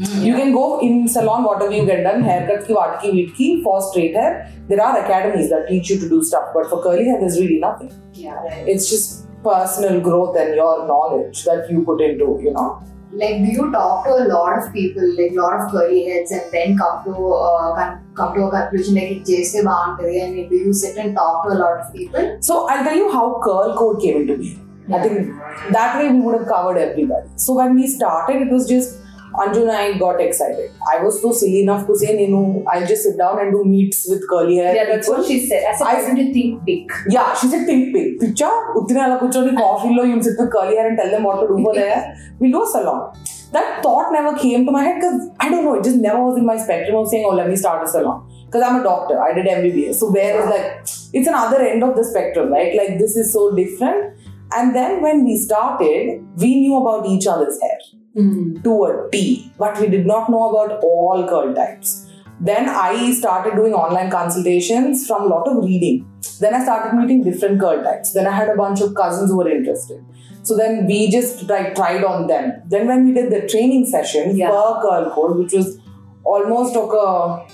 You 0.00 0.34
can 0.34 0.52
go 0.52 0.80
in 0.80 1.08
salon, 1.08 1.44
whatever 1.44 1.72
you 1.72 1.84
get 1.84 2.02
done, 2.04 2.22
haircuts 2.22 2.66
ki, 2.66 2.72
ki, 2.72 2.74
vatki, 2.74 3.08
vitki, 3.16 3.62
for 3.62 3.82
straight 3.82 4.14
hair. 4.14 4.50
There 4.68 4.82
are 4.82 5.04
academies 5.04 5.50
that 5.50 5.68
teach 5.68 5.90
you 5.90 5.98
to 6.00 6.08
do 6.08 6.22
stuff, 6.22 6.46
but 6.54 6.70
for 6.70 6.82
curly 6.82 7.04
hair, 7.04 7.18
there's 7.20 7.38
really 7.38 7.58
nothing. 7.58 7.92
Yeah, 8.14 8.34
right. 8.34 8.66
It's 8.66 8.88
just 8.88 9.26
personal 9.42 10.00
growth 10.00 10.38
and 10.38 10.54
your 10.54 10.86
knowledge 10.86 11.44
that 11.44 11.70
you 11.70 11.84
put 11.84 12.00
into, 12.00 12.40
you 12.42 12.52
know 12.52 12.82
like 13.12 13.38
do 13.44 13.50
you 13.50 13.70
talk 13.72 14.04
to 14.04 14.10
a 14.10 14.26
lot 14.28 14.56
of 14.56 14.72
people 14.72 15.02
like 15.18 15.32
a 15.32 15.34
lot 15.34 15.60
of 15.60 15.70
curly 15.72 16.04
heads 16.04 16.30
and 16.30 16.42
then 16.52 16.78
come 16.78 17.04
to 17.04 17.32
uh, 17.32 17.98
come 18.14 18.34
to 18.34 18.44
a 18.44 18.50
conclusion 18.50 18.94
like 18.94 19.10
it 19.10 19.24
jese 19.24 19.54
and 19.58 20.50
do 20.50 20.56
you 20.56 20.72
sit 20.72 20.96
and 20.96 21.16
talk 21.16 21.44
to 21.44 21.52
a 21.52 21.58
lot 21.58 21.80
of 21.80 21.92
people? 21.92 22.38
So 22.40 22.68
i'll 22.68 22.84
tell 22.84 22.96
you 22.96 23.10
how 23.12 23.40
curl 23.42 23.76
code 23.76 24.00
came 24.00 24.22
into 24.22 24.36
being. 24.38 24.66
Yeah. 24.88 24.96
i 24.96 25.02
think 25.02 25.72
that 25.72 25.98
way 25.98 26.10
we 26.12 26.20
would 26.20 26.38
have 26.38 26.48
covered 26.48 26.78
everybody. 26.78 27.28
So 27.36 27.54
when 27.54 27.74
we 27.74 27.86
started 27.88 28.42
it 28.42 28.50
was 28.50 28.68
just 28.68 28.99
Anju 29.40 29.62
and 29.62 29.70
I 29.70 29.98
got 29.98 30.20
excited. 30.20 30.70
I 30.92 31.02
was 31.02 31.20
so 31.22 31.32
silly 31.32 31.62
enough 31.62 31.86
to 31.86 31.96
say, 31.96 32.20
you 32.20 32.28
know, 32.28 32.62
I'll 32.70 32.86
just 32.86 33.04
sit 33.04 33.16
down 33.16 33.38
and 33.40 33.52
do 33.52 33.64
meets 33.64 34.06
with 34.08 34.28
curly 34.28 34.56
hair. 34.56 34.74
Yeah, 34.74 34.84
that's 34.84 35.08
what 35.08 35.26
she 35.26 35.46
said. 35.46 35.64
I 35.64 35.76
said, 35.76 36.12
I- 36.12 36.14
to 36.14 36.32
think 36.32 36.64
big. 36.64 36.92
Yeah, 37.08 37.34
she 37.34 37.48
said 37.48 37.64
think 37.66 37.94
big. 37.94 38.18
Picture, 38.20 38.52
uttine 38.80 39.02
ala 39.06 39.18
kuchoni 39.18 39.56
coffee 39.56 39.94
lo, 39.94 40.02
you 40.04 40.22
sit 40.22 40.34
with 40.38 40.52
curly 40.52 40.76
hair 40.76 40.88
and 40.88 40.98
tell 40.98 41.10
them 41.10 41.22
what 41.22 41.40
to 41.40 41.48
do 41.48 41.62
for 41.62 41.74
their 41.74 41.94
hair. 41.94 42.34
We'll 42.38 42.52
do 42.52 42.62
a 42.64 42.66
salon. 42.66 43.16
That 43.52 43.82
thought 43.82 44.12
never 44.12 44.36
came 44.36 44.66
to 44.66 44.72
my 44.72 44.82
head 44.82 45.00
because 45.00 45.30
I 45.40 45.48
don't 45.48 45.64
know, 45.64 45.74
it 45.74 45.84
just 45.84 45.96
never 45.96 46.22
was 46.22 46.36
in 46.38 46.44
my 46.46 46.56
spectrum 46.56 46.96
of 46.96 47.08
saying, 47.08 47.24
oh, 47.26 47.34
let 47.34 47.48
me 47.48 47.56
start 47.56 47.82
a 47.84 47.88
salon. 47.88 48.28
Because 48.46 48.62
I'm 48.62 48.80
a 48.80 48.82
doctor, 48.82 49.20
I 49.20 49.32
did 49.32 49.46
MBBS. 49.46 49.94
So 49.94 50.10
where 50.10 50.40
is 50.42 50.50
like, 50.50 50.86
it's 51.12 51.28
another 51.28 51.60
end 51.62 51.82
of 51.82 51.96
the 51.96 52.04
spectrum, 52.04 52.52
right? 52.52 52.76
Like 52.76 52.98
this 52.98 53.16
is 53.16 53.32
so 53.32 53.54
different. 53.56 54.14
And 54.52 54.74
then 54.74 55.00
when 55.02 55.24
we 55.24 55.36
started, 55.36 56.24
we 56.36 56.60
knew 56.60 56.76
about 56.76 57.06
each 57.06 57.26
other's 57.26 57.60
hair 57.60 57.78
Hmm. 58.14 58.60
to 58.62 58.84
a 58.84 59.08
T, 59.12 59.52
but 59.56 59.80
we 59.80 59.86
did 59.88 60.04
not 60.04 60.28
know 60.30 60.50
about 60.50 60.80
all 60.82 61.26
curl 61.28 61.54
types. 61.54 62.08
Then 62.40 62.68
I 62.68 63.12
started 63.12 63.54
doing 63.54 63.72
online 63.72 64.10
consultations 64.10 65.06
from 65.06 65.22
a 65.24 65.26
lot 65.26 65.46
of 65.46 65.62
reading. 65.64 66.10
Then 66.40 66.54
I 66.54 66.62
started 66.64 66.96
meeting 66.96 67.22
different 67.22 67.60
curl 67.60 67.82
types. 67.84 68.12
Then 68.12 68.26
I 68.26 68.32
had 68.32 68.48
a 68.48 68.56
bunch 68.56 68.80
of 68.80 68.94
cousins 68.94 69.30
who 69.30 69.36
were 69.36 69.48
interested. 69.48 70.04
So 70.42 70.56
then 70.56 70.86
we 70.86 71.10
just 71.10 71.48
like 71.48 71.74
tried 71.76 72.02
on 72.02 72.26
them. 72.26 72.62
Then 72.66 72.88
when 72.88 73.06
we 73.06 73.12
did 73.12 73.30
the 73.30 73.46
training 73.46 73.86
session 73.86 74.36
Yeah. 74.36 74.48
per 74.48 74.80
curl 74.82 75.10
code, 75.10 75.36
which 75.38 75.52
was 75.52 75.78
almost 76.24 76.74
took 76.74 76.92
a 76.92 77.46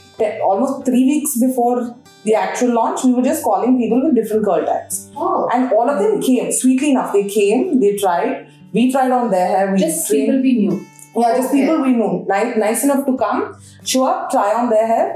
almost 0.43 0.87
three 0.87 1.05
weeks 1.05 1.39
before 1.39 1.95
the 2.25 2.35
actual 2.35 2.73
launch, 2.75 3.05
we 3.05 3.13
were 3.13 3.23
just 3.23 3.43
calling 3.45 3.77
people 3.79 4.03
with 4.03 4.15
different 4.15 4.45
curl 4.45 4.65
types. 4.65 5.11
Oh, 5.17 5.49
And 5.53 5.71
all 5.73 5.91
of 5.91 5.99
them 5.99 6.21
came, 6.23 6.51
sweetly 6.51 6.93
enough. 6.93 7.13
They 7.13 7.25
came, 7.29 7.79
they 7.81 7.97
tried. 7.97 8.47
We 8.76 8.90
tried 8.92 9.11
on 9.21 9.30
their 9.37 9.47
hair. 9.54 9.64
We 9.73 9.78
Just 9.87 10.06
trained- 10.09 10.26
people 10.26 10.42
we 10.49 10.52
knew. 10.61 10.75
yeah, 11.23 11.37
just 11.37 11.49
Okay. 11.50 11.61
people 11.61 11.78
we 11.87 11.92
knew, 12.00 12.12
nice, 12.35 12.56
nice 12.66 12.85
enough 12.88 13.02
to 13.11 13.16
come, 13.25 13.42
show 13.92 14.04
up, 14.12 14.30
try 14.37 14.49
on 14.61 14.68
their 14.75 14.87
hair, 14.95 15.06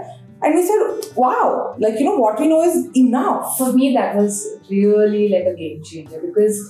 and 0.43 0.55
we 0.59 0.63
said, 0.69 0.83
"Wow! 1.23 1.47
Like 1.87 1.99
you 2.01 2.07
know, 2.09 2.17
what 2.27 2.41
we 2.43 2.49
know 2.53 2.61
is 2.73 2.77
enough." 3.07 3.57
For 3.59 3.73
me, 3.81 3.89
that 4.01 4.17
was 4.21 4.37
really 4.75 5.25
like 5.35 5.49
a 5.55 5.57
game 5.63 5.83
changer 5.91 6.21
because 6.29 6.61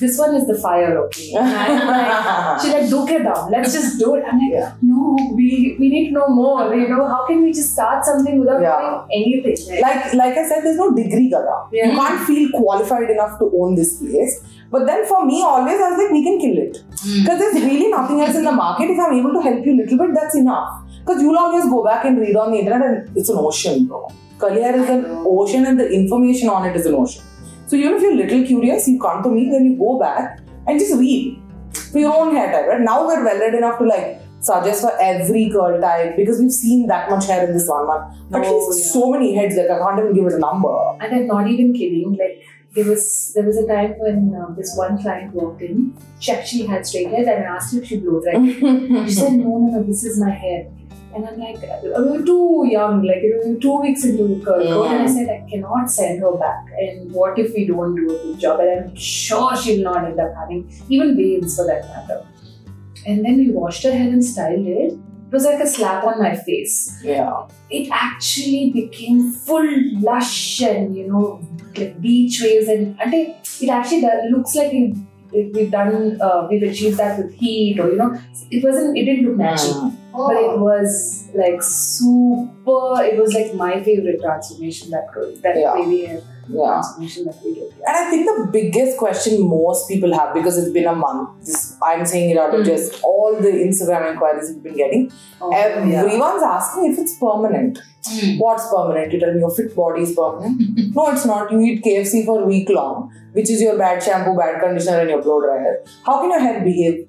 this 0.00 0.18
one 0.18 0.34
is 0.36 0.44
the 0.50 0.54
fire, 0.64 0.92
okay? 1.04 1.26
Like, 1.34 2.60
she's 2.60 2.72
like, 2.76 2.88
do 2.92 3.00
down. 3.24 3.50
Let's 3.54 3.72
just 3.78 3.98
do 4.02 4.14
it. 4.18 4.24
I'm 4.28 4.38
like, 4.42 4.52
Yeah. 4.52 4.72
no, 4.90 5.16
we 5.38 5.48
we 5.80 5.88
need 5.94 6.06
to 6.08 6.14
know 6.18 6.28
more. 6.28 6.62
You 6.74 6.88
know, 6.92 7.06
how 7.14 7.20
can 7.26 7.42
we 7.48 7.52
just 7.58 7.72
start 7.74 8.04
something 8.10 8.38
without 8.44 8.62
Yeah. 8.62 8.78
knowing 8.80 9.00
anything? 9.18 9.58
Right? 9.72 9.82
like, 9.88 10.14
like 10.22 10.38
I 10.44 10.48
said, 10.52 10.64
there's 10.64 10.80
no 10.84 10.88
degree, 11.02 11.28
Gada. 11.34 11.56
Yeah. 11.72 11.90
You 11.90 11.98
can't 12.00 12.20
feel 12.30 12.48
qualified 12.60 13.10
enough 13.16 13.38
to 13.42 13.50
own 13.62 13.74
this 13.82 13.92
place. 14.02 14.40
But 14.70 14.86
then 14.86 15.04
for 15.06 15.26
me, 15.26 15.42
always 15.42 15.80
I 15.80 15.90
was 15.90 15.98
like, 15.98 16.12
we 16.12 16.22
can 16.22 16.38
kill 16.40 16.58
it 16.58 16.76
hmm. 17.02 17.22
because 17.22 17.38
there's 17.38 17.54
really 17.64 17.88
nothing 17.88 18.20
else 18.20 18.36
in 18.36 18.44
the 18.44 18.52
market. 18.52 18.90
If 18.90 19.00
I'm 19.00 19.12
able 19.14 19.32
to 19.32 19.40
help 19.40 19.66
you 19.66 19.74
a 19.74 19.78
little 19.82 19.98
bit, 19.98 20.14
that's 20.14 20.36
enough. 20.36 20.84
Because 21.00 21.22
you'll 21.22 21.38
always 21.38 21.64
go 21.64 21.82
back 21.84 22.04
and 22.04 22.18
read 22.18 22.36
on 22.36 22.52
the 22.52 22.58
internet, 22.58 22.82
and 22.82 23.16
it's 23.16 23.28
an 23.28 23.38
ocean, 23.38 23.86
bro. 23.86 24.08
Curly 24.38 24.62
hair 24.62 24.76
is 24.76 24.88
an 24.88 25.04
ocean, 25.26 25.66
and 25.66 25.78
the 25.80 25.90
information 25.90 26.48
on 26.48 26.66
it 26.68 26.76
is 26.76 26.86
an 26.86 26.94
ocean. 26.94 27.22
So 27.66 27.76
even 27.76 27.94
if 27.94 28.02
you're 28.02 28.12
a 28.12 28.16
little 28.16 28.44
curious, 28.46 28.86
you 28.88 29.00
come 29.00 29.22
to 29.22 29.28
me, 29.30 29.48
then 29.50 29.64
you 29.64 29.76
go 29.78 29.98
back 29.98 30.40
and 30.66 30.78
just 30.78 30.94
read 30.94 31.40
for 31.92 31.98
your 31.98 32.14
own 32.14 32.34
hair 32.34 32.52
type. 32.52 32.66
Right 32.66 32.80
now, 32.80 33.06
we're 33.06 33.24
well 33.24 33.38
read 33.38 33.54
enough 33.54 33.78
to 33.78 33.84
like 33.84 34.20
suggest 34.40 34.82
for 34.82 34.92
every 35.00 35.50
curl 35.50 35.80
type 35.80 36.16
because 36.16 36.38
we've 36.40 36.52
seen 36.52 36.86
that 36.86 37.10
much 37.10 37.26
hair 37.26 37.46
in 37.46 37.52
this 37.52 37.68
one 37.68 37.86
month. 37.86 38.14
At 38.34 38.44
Oh, 38.46 38.68
least 38.68 38.86
yeah. 38.86 38.92
so 38.92 39.10
many 39.10 39.34
heads, 39.34 39.56
like 39.56 39.70
I 39.70 39.78
can't 39.78 39.98
even 40.00 40.14
give 40.14 40.26
it 40.26 40.34
a 40.34 40.38
number. 40.38 40.74
And 41.00 41.14
I'm 41.14 41.26
not 41.26 41.46
even 41.48 41.72
kidding. 41.72 42.16
Like 42.18 42.42
there 42.74 42.84
was 42.84 43.32
there 43.34 43.44
was 43.44 43.56
a 43.56 43.66
time 43.66 43.94
when 43.98 44.34
uh, 44.34 44.52
this 44.54 44.74
one 44.76 45.00
client 45.00 45.34
walked 45.34 45.62
in. 45.62 45.96
She 46.20 46.32
actually 46.32 46.66
had 46.66 46.86
straight 46.86 47.08
hair, 47.08 47.20
and 47.20 47.44
I 47.44 47.56
asked 47.56 47.74
her 47.74 47.80
if 47.80 47.88
she 47.88 47.98
blew 47.98 48.22
dry. 48.22 48.34
She 49.06 49.14
said, 49.14 49.32
"No, 49.32 49.58
no, 49.58 49.78
no, 49.78 49.82
this 49.82 50.04
is 50.04 50.20
my 50.20 50.30
hair." 50.30 50.68
And 51.12 51.26
I'm 51.26 51.38
like, 51.40 51.60
"We 51.82 51.90
were 51.90 52.24
too 52.24 52.66
young, 52.70 53.02
like 53.02 53.22
we 53.22 53.32
were 53.38 53.60
two 53.60 53.80
weeks 53.80 54.04
into 54.04 54.28
curl 54.44 54.62
code." 54.66 54.90
And 54.92 55.02
I 55.02 55.06
said, 55.06 55.28
"I 55.28 55.40
cannot 55.50 55.90
send 55.90 56.20
her 56.20 56.32
back. 56.36 56.66
And 56.84 57.12
what 57.12 57.38
if 57.38 57.52
we 57.54 57.66
don't 57.66 57.96
do 57.96 58.08
a 58.14 58.18
good 58.22 58.38
job?" 58.38 58.60
And 58.60 58.70
I'm 58.78 58.96
sure 58.96 59.56
she'll 59.56 59.82
not 59.82 60.04
end 60.04 60.20
up 60.20 60.34
having 60.42 60.64
even 60.88 61.16
waves 61.16 61.56
for 61.56 61.66
that 61.66 61.88
matter. 61.88 62.24
And 63.06 63.24
then 63.24 63.38
we 63.38 63.50
washed 63.50 63.82
her 63.82 63.92
hair 63.92 64.08
and 64.08 64.24
styled 64.24 64.66
it. 64.66 64.98
It 65.30 65.34
was 65.38 65.44
like 65.44 65.60
a 65.60 65.66
slap 65.66 66.02
on 66.04 66.18
my 66.18 66.34
face. 66.34 66.98
Yeah. 67.04 67.46
it 67.78 67.88
actually 67.92 68.70
became 68.76 69.18
full 69.32 69.68
lush 70.06 70.60
and 70.68 70.96
you 70.96 71.04
know 71.10 71.26
like 71.76 72.00
beach 72.06 72.38
waves 72.42 72.66
and 72.72 72.98
and 73.00 73.14
it, 73.18 73.36
it 73.66 73.68
actually 73.76 74.02
looks 74.32 74.56
like 74.56 74.72
we, 74.72 75.42
we've 75.54 75.70
done 75.70 76.20
uh, 76.20 76.48
we've 76.50 76.64
achieved 76.70 76.98
that 77.02 77.16
with 77.20 77.32
heat 77.42 77.78
or 77.78 77.86
you 77.92 77.96
know 78.00 78.10
it 78.50 78.64
wasn't 78.64 78.98
it 78.98 79.04
didn't 79.04 79.26
look 79.28 79.36
natural. 79.36 79.92
But 80.12 80.36
it 80.48 80.58
was 80.58 81.30
like 81.42 81.62
super 81.62 83.00
it 83.10 83.16
was 83.22 83.32
like 83.38 83.54
my 83.54 83.72
favorite 83.88 84.20
transformation 84.20 84.90
that 84.90 85.06
could 85.14 85.40
that 85.44 85.56
Yeah. 85.56 85.74
baby 85.78 86.06
hair 86.06 86.20
Yeah. 86.52 86.68
transformation 86.72 87.24
that 87.26 87.36
we 87.44 87.54
did 87.54 87.72
And 87.86 87.96
I 87.96 88.10
think 88.10 88.26
the 88.26 88.48
biggest 88.52 88.98
question 88.98 89.48
most 89.48 89.88
people 89.88 90.12
have 90.18 90.34
because 90.34 90.58
it's 90.58 90.72
been 90.72 90.86
a 90.86 90.94
month. 90.94 91.28
This, 91.46 91.76
I'm 91.82 92.04
saying 92.06 92.30
it 92.30 92.38
out 92.38 92.54
of 92.54 92.60
Mm. 92.62 92.66
just 92.66 93.02
all 93.02 93.36
the 93.40 93.52
Instagram 93.66 94.10
inquiries 94.12 94.50
we've 94.50 94.62
been 94.62 94.76
getting. 94.76 95.12
oh, 95.40 95.50
yeah. 95.52 96.02
Everyone's 96.04 96.42
asking 96.42 96.92
if 96.92 96.98
it's 96.98 97.16
permanent. 97.18 97.78
What's 98.38 98.66
permanent? 98.74 99.12
You 99.12 99.20
tell 99.20 99.32
me 99.34 99.40
your 99.40 99.50
fit 99.54 99.74
body 99.76 100.02
is 100.02 100.14
permanent. 100.14 100.60
no, 100.96 101.10
it's 101.12 101.26
not. 101.26 101.52
You 101.52 101.60
eat 101.60 101.84
KFC 101.84 102.24
for 102.24 102.42
a 102.42 102.46
week 102.46 102.68
long, 102.70 103.10
which 103.32 103.48
is 103.50 103.60
your 103.60 103.78
bad 103.78 104.02
shampoo, 104.02 104.36
bad 104.36 104.60
conditioner, 104.60 105.00
and 105.00 105.10
your 105.10 105.22
blow 105.22 105.40
dryer. 105.42 105.82
How 106.06 106.20
can 106.20 106.30
your 106.30 106.40
hair 106.40 106.60
behave? 106.64 107.06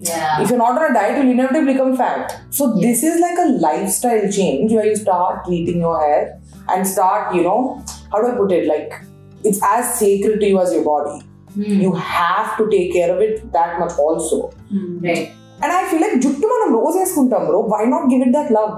yeah. 0.00 0.42
If 0.42 0.50
you're 0.50 0.58
not 0.58 0.76
on 0.82 0.90
a 0.90 0.94
diet, 0.94 1.16
you'll 1.18 1.30
inevitably 1.32 1.72
become 1.74 1.96
fat. 1.96 2.40
So 2.50 2.74
this 2.74 3.02
is 3.04 3.20
like 3.20 3.38
a 3.38 3.48
lifestyle 3.66 4.30
change 4.30 4.72
where 4.72 4.84
you 4.86 4.96
start 4.96 5.44
treating 5.44 5.78
your 5.78 6.00
hair 6.00 6.40
and 6.68 6.86
start, 6.86 7.34
you 7.34 7.42
know, 7.42 7.84
how 8.11 8.19
do 8.21 8.27
I 8.27 8.35
put 8.35 8.51
it? 8.51 8.67
Like 8.67 8.91
it's 9.43 9.61
as 9.65 9.99
sacred 9.99 10.39
to 10.41 10.47
you 10.47 10.59
as 10.59 10.73
your 10.73 10.85
body. 10.85 11.17
Hmm. 11.55 11.79
You 11.81 11.91
have 12.11 12.49
to 12.59 12.69
take 12.69 12.93
care 12.93 13.09
of 13.13 13.21
it 13.21 13.51
that 13.51 13.79
much 13.79 13.93
also. 13.97 14.37
Mm. 14.71 15.03
Right. 15.03 15.23
And 15.61 15.71
I 15.71 15.83
feel 15.89 16.01
like 16.01 16.15
జుట్టు 16.23 16.47
మనం 16.53 16.69
రోజు 16.79 16.95
వేసుకుంటాం 17.01 17.43
bro 17.49 17.59
why 17.73 17.83
not 17.93 18.05
give 18.11 18.23
it 18.25 18.33
that 18.37 18.51
love 18.57 18.73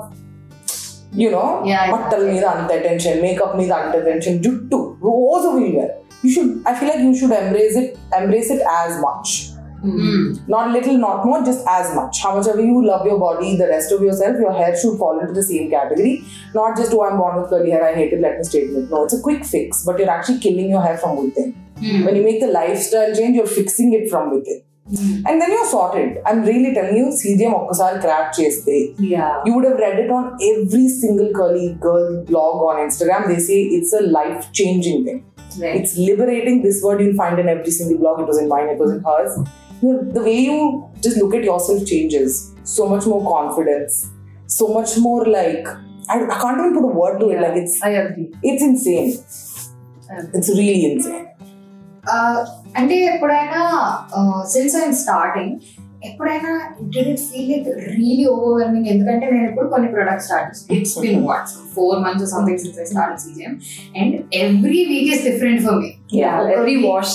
you 1.21 1.29
know 1.35 1.45
Yeah, 1.69 1.83
బట్టల 1.93 2.23
మీద 2.31 2.45
అంత 2.55 2.69
attention 2.79 3.17
makeup 3.25 3.55
మీద 3.61 3.71
అంత 3.81 3.93
attention 4.01 4.37
జుట్టు 4.45 4.77
రోజు 5.09 5.47
will 5.55 5.73
where 5.77 5.91
you 6.23 6.29
should 6.35 6.53
I 6.69 6.73
feel 6.77 6.89
like 6.91 7.03
you 7.07 7.13
should 7.21 7.35
embrace 7.41 7.77
it 7.81 7.91
embrace 8.19 8.51
it 8.55 8.63
as 8.73 8.95
much 9.07 9.33
Mm. 9.84 10.48
Not 10.48 10.70
little, 10.70 10.96
not 10.96 11.24
more, 11.24 11.44
just 11.44 11.64
as 11.68 11.94
much. 11.94 12.22
How 12.22 12.36
much 12.36 12.46
ever 12.46 12.60
you 12.60 12.84
love 12.84 13.04
your 13.06 13.18
body, 13.18 13.56
the 13.56 13.68
rest 13.68 13.92
of 13.92 14.00
yourself, 14.00 14.36
your 14.38 14.52
hair 14.52 14.76
should 14.76 14.98
fall 14.98 15.20
into 15.20 15.32
the 15.32 15.42
same 15.42 15.70
category. 15.70 16.24
Not 16.54 16.76
just, 16.76 16.92
oh, 16.92 17.04
I'm 17.04 17.18
born 17.18 17.40
with 17.40 17.50
curly 17.50 17.70
hair, 17.70 17.84
I 17.84 17.94
hate 17.94 18.12
it, 18.12 18.20
let 18.20 18.38
me 18.38 18.44
straighten 18.44 18.84
it. 18.84 18.90
No, 18.90 19.04
it's 19.04 19.14
a 19.14 19.20
quick 19.20 19.44
fix, 19.44 19.84
but 19.84 19.98
you're 19.98 20.10
actually 20.10 20.38
killing 20.38 20.70
your 20.70 20.82
hair 20.82 20.96
from 20.96 21.16
within. 21.16 21.54
Mm. 21.76 22.06
When 22.06 22.16
you 22.16 22.22
make 22.22 22.40
the 22.40 22.46
lifestyle 22.46 23.14
change, 23.14 23.36
you're 23.36 23.46
fixing 23.46 23.92
it 23.92 24.08
from 24.08 24.30
within. 24.30 24.62
Mm. 24.90 25.22
And 25.26 25.40
then 25.40 25.50
you're 25.50 25.66
sorted. 25.66 26.18
I'm 26.26 26.42
really 26.42 26.74
telling 26.74 26.96
you, 26.96 27.06
CJ 27.06 27.52
Mokasal 27.52 28.00
crap 28.00 28.34
chase 28.34 28.64
day. 28.64 28.94
Yeah. 28.98 29.42
You 29.44 29.54
would 29.54 29.64
have 29.64 29.78
read 29.78 29.98
it 29.98 30.10
on 30.10 30.36
every 30.42 30.88
single 30.88 31.30
curly 31.34 31.74
girl 31.80 32.22
blog 32.24 32.76
on 32.76 32.88
Instagram. 32.88 33.26
They 33.26 33.38
say 33.38 33.62
it's 33.62 33.92
a 33.92 34.02
life 34.02 34.52
changing 34.52 35.04
thing. 35.04 35.24
Right. 35.58 35.76
It's 35.76 35.96
liberating. 35.96 36.62
This 36.62 36.82
word 36.82 37.00
you'll 37.00 37.14
find 37.14 37.38
in 37.38 37.48
every 37.48 37.70
single 37.70 37.98
blog. 37.98 38.20
It 38.20 38.26
was 38.26 38.38
in 38.38 38.48
mine, 38.48 38.68
it 38.68 38.78
was 38.78 38.90
in 38.90 39.02
hers 39.02 39.38
You 39.81 39.93
know, 39.93 40.03
the 40.17 40.23
way 40.27 40.39
you 40.49 40.89
just 41.01 41.17
look 41.17 41.33
at 41.35 41.43
yourself 41.43 41.85
changes. 41.85 42.53
So 42.63 42.87
much 42.93 43.05
more 43.05 43.21
confidence. 43.35 44.09
So 44.47 44.67
much 44.77 44.97
more 44.97 45.25
like 45.25 45.67
I, 46.09 46.25
I 46.25 46.37
can't 46.41 46.59
even 46.59 46.73
put 46.77 46.85
a 46.89 46.93
word 47.01 47.19
to 47.19 47.29
it. 47.29 47.35
Yeah. 47.35 47.41
Like 47.41 47.57
it's 47.63 47.81
I 47.81 47.91
agree 48.03 48.27
it's 48.43 48.63
insane. 48.63 49.11
I 50.11 50.17
agree. 50.21 50.39
It's 50.39 50.49
really 50.49 50.79
insane. 50.91 51.25
Uh, 52.13 52.37
అంటే 52.79 52.95
ఎప్పుడైనా 53.11 53.61
since 54.53 54.75
I'm 54.81 54.95
starting 55.03 55.53
ఎప్పుడైనా 56.08 56.52
did 56.94 57.08
it 57.12 57.22
feel 57.28 57.48
like 57.52 57.68
really 57.90 58.26
overwhelming 58.34 58.88
ఎందుకంటే 58.94 59.26
నేను 59.32 59.46
ఎప్పుడు 59.50 59.68
కొన్ని 59.68 59.88
products 59.94 60.28
start 60.28 60.72
it's 60.76 60.96
been 61.04 61.22
what 61.28 61.50
four 61.76 61.98
months 62.04 62.30
something 62.34 62.60
since 62.64 62.80
I 62.80 62.86
start 62.92 63.20
season 63.20 63.54
and 64.00 64.14
every 64.42 64.82
week 64.92 65.10
is 65.14 65.24
different 65.30 65.62
for 65.66 65.78
me 65.82 65.90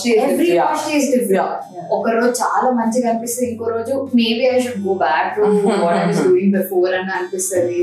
day 0.05 0.13
is 0.13 0.24
every. 0.24 0.50
Wash 0.60 0.88
is 0.98 1.10
different. 1.12 1.65
ఒక 1.98 2.05
రోజు 2.10 2.31
చాలా 2.41 2.69
మంచిగా 2.79 3.10
అనిపిస్తుంది 3.12 3.48
ఇంకో 3.51 3.65
రోజు 3.75 3.93
maybe 4.19 4.43
I 4.53 4.60
should 4.60 4.81
go 4.88 4.93
back 5.03 5.29
to 5.36 5.43
what 5.84 5.98
I 6.00 6.05
was 6.05 6.24
doing 6.27 6.53
before 6.60 6.93
అని 7.00 7.12
అనిపిస్తుంది. 7.17 7.79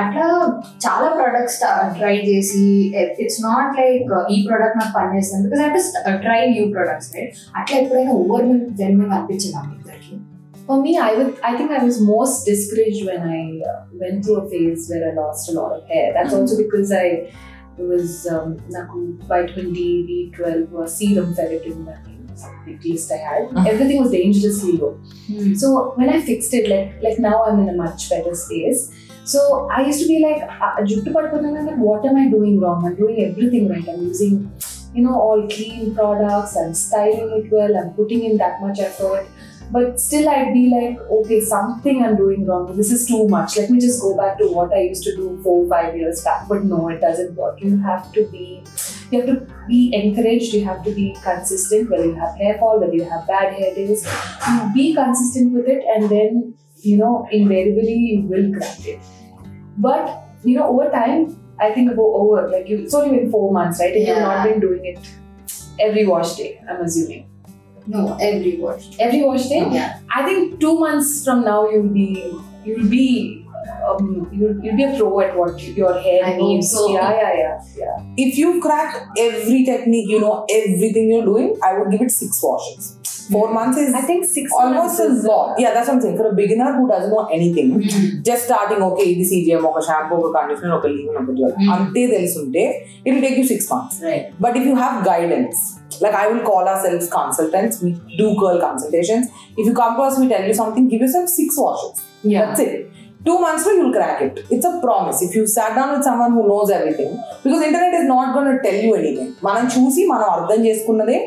అట్లా 0.00 0.26
చాలా 0.84 1.08
ప్రొడక్ట్స్ 1.16 1.58
ట్రై 1.98 2.14
చేసి 2.28 2.62
ఇట్స్ 3.22 3.40
నాట్ 3.42 3.72
లైక్ 3.80 4.12
ఈ 4.34 4.38
ప్రొడక్ట్ 4.46 4.78
నాకు 4.80 4.92
పనిచేస్తుంది 4.98 5.48
because 5.54 5.88
I 6.08 6.14
try 6.26 6.40
new 6.54 6.64
products 6.76 7.10
right 7.16 7.34
అట్లా 7.58 7.76
ఎప్పుడైనా 7.82 8.12
ఓవర్ 8.12 8.46
వెల్మింగ్ 8.80 9.12
అనిపించింది 9.16 9.56
ఇద్దరికి 9.56 9.81
For 10.66 10.80
me, 10.80 10.96
I 10.98 11.14
would. 11.14 11.40
I 11.40 11.56
think 11.56 11.70
I 11.70 11.82
was 11.84 12.00
most 12.00 12.44
discouraged 12.44 13.04
when 13.04 13.20
I 13.20 13.60
uh, 13.68 13.86
went 13.92 14.24
through 14.24 14.42
a 14.42 14.50
phase 14.50 14.88
where 14.88 15.10
I 15.10 15.14
lost 15.14 15.50
a 15.50 15.52
lot 15.52 15.72
of 15.72 15.88
hair. 15.88 16.12
That's 16.14 16.32
also 16.32 16.56
because 16.56 16.92
I 16.92 17.32
was 17.76 18.26
um, 18.28 18.58
naku 18.68 19.18
vitamin 19.26 19.72
D, 19.72 20.32
B12, 20.36 20.82
uh, 20.82 20.86
serum 20.86 21.34
ferritin. 21.34 21.84
That 21.86 22.06
was 22.30 22.44
a 22.44 22.52
big 22.64 22.84
list 22.84 23.12
I 23.12 23.16
had. 23.16 23.66
Everything 23.66 24.02
was 24.02 24.12
dangerously 24.12 24.72
low. 24.78 25.00
So 25.56 25.92
when 25.96 26.08
I 26.08 26.20
fixed 26.20 26.54
it, 26.54 26.68
like 26.68 27.02
like 27.02 27.18
now 27.18 27.42
I'm 27.44 27.58
in 27.60 27.68
a 27.68 27.76
much 27.76 28.08
better 28.10 28.34
space. 28.34 28.90
So 29.24 29.68
I 29.70 29.82
used 29.86 30.00
to 30.00 30.08
be 30.08 30.20
like, 30.20 30.42
uh, 30.42 30.82
juttu 30.82 31.12
paduponnana, 31.16 31.66
like, 31.66 31.76
what 31.78 32.04
am 32.04 32.16
I 32.16 32.28
doing 32.28 32.60
wrong? 32.60 32.84
I'm 32.86 32.96
doing 32.96 33.20
everything 33.24 33.68
right. 33.68 33.88
I'm 33.88 34.02
using, 34.06 34.50
you 34.94 35.02
know, 35.04 35.14
all 35.14 35.46
clean 35.48 35.94
products. 35.94 36.56
I'm 36.56 36.74
styling 36.74 37.30
it 37.38 37.52
well. 37.52 37.76
I'm 37.76 37.90
putting 38.00 38.24
in 38.24 38.36
that 38.38 38.60
much 38.60 38.80
effort. 38.80 39.26
But 39.72 39.98
still, 39.98 40.28
I'd 40.28 40.52
be 40.52 40.68
like, 40.68 41.00
okay, 41.10 41.40
something 41.40 42.04
I'm 42.04 42.16
doing 42.16 42.46
wrong. 42.46 42.76
This 42.76 42.92
is 42.92 43.06
too 43.06 43.26
much. 43.26 43.56
Let 43.56 43.70
me 43.70 43.80
just 43.80 44.02
go 44.02 44.14
back 44.16 44.38
to 44.38 44.48
what 44.48 44.72
I 44.72 44.82
used 44.82 45.02
to 45.04 45.16
do 45.16 45.40
four, 45.42 45.66
five 45.68 45.96
years 45.96 46.22
back. 46.22 46.46
But 46.46 46.64
no, 46.64 46.88
it 46.90 47.00
doesn't 47.00 47.34
work. 47.34 47.60
You 47.62 47.78
have 47.78 48.12
to 48.12 48.26
be, 48.26 48.62
you 49.10 49.20
have 49.20 49.28
to 49.28 49.46
be 49.66 49.94
encouraged. 49.94 50.52
You 50.52 50.64
have 50.66 50.84
to 50.84 50.94
be 50.94 51.16
consistent. 51.22 51.90
Whether 51.90 52.04
you 52.04 52.14
have 52.14 52.36
hair 52.36 52.58
fall, 52.58 52.80
whether 52.80 52.92
you 52.94 53.04
have 53.04 53.26
bad 53.26 53.54
hair 53.54 53.74
days, 53.74 54.06
you 54.48 54.70
be 54.74 54.94
consistent 54.94 55.54
with 55.54 55.66
it, 55.66 55.82
and 55.96 56.10
then 56.10 56.54
you 56.82 56.96
know, 56.98 57.26
invariably 57.30 57.94
you 57.94 58.22
will 58.22 58.52
crack 58.52 58.86
it. 58.86 59.00
But 59.78 60.24
you 60.44 60.56
know, 60.56 60.68
over 60.68 60.90
time, 60.90 61.38
I 61.58 61.72
think 61.72 61.90
about 61.90 62.02
over 62.02 62.48
like 62.50 62.68
you, 62.68 62.78
it's 62.78 62.94
only 62.94 63.16
been 63.18 63.30
four 63.30 63.52
months, 63.52 63.80
right? 63.80 63.94
And 63.94 64.06
you've 64.06 64.18
not 64.18 64.44
been 64.44 64.60
doing 64.60 64.84
it 64.84 64.98
every 65.80 66.06
wash 66.06 66.34
day. 66.34 66.60
I'm 66.68 66.82
assuming 66.82 67.31
no, 67.86 68.16
every 68.20 68.56
wash. 68.58 68.96
Every 68.98 69.22
wash 69.22 69.48
day. 69.48 69.66
Yeah. 69.70 70.00
I 70.14 70.24
think 70.24 70.60
two 70.60 70.78
months 70.78 71.24
from 71.24 71.44
now 71.44 71.68
you'll 71.68 71.88
be 71.88 72.32
you'll 72.64 72.88
be 72.88 73.46
um, 73.86 74.28
you'll, 74.32 74.58
you'll 74.64 74.76
be 74.76 74.84
a 74.84 74.96
pro 74.96 75.20
at 75.20 75.36
what 75.36 75.60
your 75.62 75.98
hair 76.00 76.24
I 76.24 76.36
needs. 76.36 76.70
So. 76.70 76.92
Yeah, 76.92 77.10
yeah, 77.12 77.34
yeah, 77.36 77.64
yeah. 77.76 78.04
If 78.16 78.38
you 78.38 78.60
crack 78.60 79.08
every 79.18 79.64
technique, 79.64 80.08
you 80.08 80.20
know 80.20 80.46
everything 80.50 81.10
you're 81.10 81.24
doing, 81.24 81.56
I 81.62 81.78
would 81.78 81.90
give 81.90 82.02
it 82.02 82.10
six 82.10 82.40
washes. 82.42 82.98
Four 83.33 83.47
months 83.55 83.77
is 83.77 83.89
I 83.99 84.03
think 84.09 84.21
six 84.35 84.45
almost 84.59 84.77
months 84.77 84.99
a 84.99 85.07
is, 85.13 85.25
uh, 85.25 85.29
lot. 85.29 85.47
Yeah, 85.63 85.71
that's 85.75 85.87
what 85.89 85.95
I'm 85.95 86.01
saying. 86.03 86.17
For 86.19 86.27
a 86.29 86.35
beginner 86.35 86.69
who 86.77 86.83
doesn't 86.91 87.11
know 87.13 87.23
anything, 87.37 87.69
just 88.27 88.45
starting 88.49 88.83
okay 88.87 89.03
ఇది 89.13 89.25
CGM 89.31 89.65
ఒక 89.71 89.81
shampoo 89.87 90.15
ఒక 90.21 90.29
conditioner 90.37 90.75
ఒక 90.79 90.87
leave 90.93 91.09
ఒక 91.21 91.31
gel 91.39 91.55
Mm. 91.57 91.71
అంతే 91.75 92.03
తెలుసుంటే 92.15 92.63
it 93.05 93.11
will 93.13 93.23
take 93.27 93.37
you 93.41 93.45
six 93.53 93.67
months 93.73 93.99
right 94.07 94.27
but 94.45 94.57
if 94.61 94.67
you 94.71 94.75
have 94.83 94.97
guidance 95.11 95.59
like 96.03 96.15
I 96.15 96.27
will 96.29 96.41
call 96.47 96.65
ourselves 96.71 97.05
consultants. 97.15 97.75
We 97.83 97.89
do 98.19 98.25
curl 98.39 98.57
consultations. 98.65 99.23
If 99.59 99.63
you 99.67 99.73
come 99.79 99.93
to 99.97 100.03
us, 100.07 100.15
we 100.21 100.27
tell 100.33 100.45
you 100.49 100.55
something, 100.59 100.83
give 100.91 101.01
yourself 101.05 101.27
six 101.37 101.49
washes. 101.63 101.95
Yeah. 102.23 102.41
That's 102.41 102.61
it. 102.65 102.73
Two 103.27 103.37
months 103.43 103.63
later, 103.65 103.77
you'll 103.77 103.95
crack 103.95 104.19
it. 104.21 104.35
It's 104.55 104.67
a 104.69 104.75
promise. 104.83 105.17
If 105.21 105.31
you 105.37 105.43
sat 105.55 105.71
down 105.77 105.89
with 105.93 106.03
someone 106.03 106.31
who 106.35 106.43
knows 106.51 106.69
everything, 106.77 107.09
because 107.43 107.61
internet 107.69 107.93
is 107.93 108.05
not 108.07 108.27
going 108.35 108.49
to 108.51 108.57
tell 108.65 108.77
you 108.83 108.91
anything. 108.99 109.29
మనం 109.47 109.65
చూసి 109.75 110.03
మనం 110.11 110.27
అర్థం 110.35 110.59
చేసుకున్నదే 110.67 111.17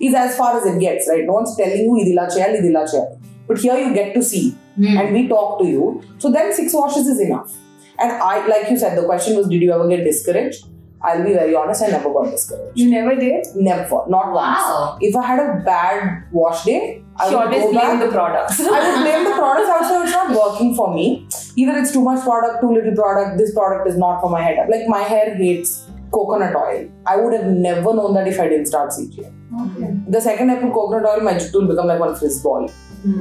is 0.00 0.14
as 0.14 0.36
far 0.36 0.56
as 0.58 0.66
it 0.66 0.80
gets, 0.80 1.08
right? 1.08 1.24
No 1.24 1.34
one's 1.34 1.56
telling 1.56 1.78
you 1.78 1.90
idila 1.90 2.28
chayal, 2.34 2.56
idila 2.60 2.84
chayal. 2.92 3.20
But 3.46 3.58
here 3.58 3.76
you 3.78 3.94
get 3.94 4.14
to 4.14 4.22
see 4.22 4.56
mm. 4.78 4.98
and 4.98 5.14
we 5.14 5.28
talk 5.28 5.58
to 5.60 5.66
you. 5.66 6.02
So 6.18 6.30
then 6.30 6.52
six 6.52 6.72
washes 6.74 7.06
is 7.06 7.20
enough. 7.20 7.52
And 7.98 8.12
I, 8.12 8.46
like 8.46 8.70
you 8.70 8.78
said, 8.78 8.96
the 8.96 9.04
question 9.04 9.36
was, 9.36 9.48
did 9.48 9.60
you 9.60 9.72
ever 9.72 9.88
get 9.88 10.04
discouraged? 10.04 10.66
I'll 11.00 11.22
be 11.24 11.32
very 11.32 11.54
honest, 11.54 11.82
I 11.82 11.88
never 11.88 12.12
got 12.12 12.30
discouraged. 12.30 12.76
You 12.76 12.90
never 12.90 13.14
did? 13.14 13.46
Never, 13.54 14.04
not 14.08 14.32
wow. 14.32 14.90
once. 14.92 14.98
If 15.00 15.14
I 15.14 15.26
had 15.26 15.38
a 15.38 15.62
bad 15.64 16.24
wash 16.32 16.64
day, 16.64 17.02
I 17.16 17.28
she 17.28 17.34
would 17.34 17.44
always 17.46 17.72
blame 17.72 18.00
the 18.00 18.08
products. 18.08 18.60
I 18.60 18.64
would 18.64 19.02
blame 19.02 19.24
the 19.24 19.30
products. 19.30 19.68
I 19.68 19.80
would 19.80 19.88
say 19.88 20.02
it's 20.02 20.12
not 20.12 20.30
working 20.36 20.74
for 20.74 20.92
me. 20.94 21.28
Either 21.56 21.78
it's 21.78 21.92
too 21.92 22.02
much 22.02 22.22
product, 22.24 22.60
too 22.60 22.72
little 22.72 22.94
product. 22.94 23.38
This 23.38 23.54
product 23.54 23.88
is 23.88 23.96
not 23.96 24.20
for 24.20 24.30
my 24.30 24.42
head. 24.42 24.68
Like 24.68 24.88
my 24.88 25.02
hair 25.02 25.36
hates 25.36 25.87
coconut 26.11 26.55
oil. 26.55 26.81
I 27.05 27.17
would 27.17 27.33
have 27.33 27.47
never 27.67 27.93
known 27.99 28.13
that 28.15 28.27
if 28.27 28.39
I 28.39 28.47
didn't 28.47 28.67
start 28.67 28.89
CGM. 28.91 29.31
Okay. 29.63 29.89
The 30.15 30.21
second 30.21 30.51
I 30.51 30.55
put 30.63 30.73
coconut 30.73 31.05
oil, 31.11 31.21
my 31.29 31.37
jute 31.37 31.53
will 31.53 31.67
become 31.67 31.87
like 31.87 31.99
one 31.99 32.15
frizz 32.15 32.41
ball. 32.43 32.69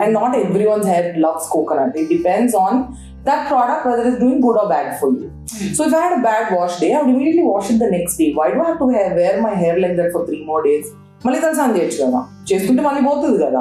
And 0.03 0.13
not 0.13 0.35
everyone's 0.37 0.87
hair 0.87 1.07
loves 1.19 1.47
coconut. 1.53 1.97
It 1.97 2.09
depends 2.09 2.55
on 2.55 2.97
that 3.25 3.49
product 3.49 3.87
whether 3.87 4.05
it's 4.09 4.19
doing 4.19 4.41
good 4.41 4.57
or 4.63 4.69
bad 4.69 4.99
for 5.01 5.11
you. 5.13 5.29
Hmm. 5.29 5.73
So 5.77 5.87
if 5.89 5.95
I 5.95 6.01
had 6.07 6.19
a 6.19 6.23
bad 6.23 6.55
wash 6.57 6.79
day, 6.79 6.93
I 6.95 7.03
would 7.03 7.15
immediately 7.15 7.43
wash 7.43 7.71
it 7.71 7.79
the 7.79 7.91
next 7.91 8.17
day. 8.17 8.33
Why 8.33 8.53
do 8.53 8.63
I 8.63 8.69
have 8.69 8.79
to 8.79 8.85
wear, 8.85 9.15
wear 9.15 9.43
my 9.43 9.55
hair 9.55 9.79
like 9.85 9.97
that 9.97 10.13
for 10.13 10.27
three 10.27 10.45
more 10.51 10.63
days? 10.71 10.87
మళ్ళీ 11.25 11.41
తలసాన్ 11.43 11.75
చేయొచ్చు 11.77 11.99
కదా 12.05 12.21
చేసుకుంటే 12.51 12.83
మళ్ళీ 12.87 13.01
పోతుంది 13.09 13.37
కదా 13.45 13.61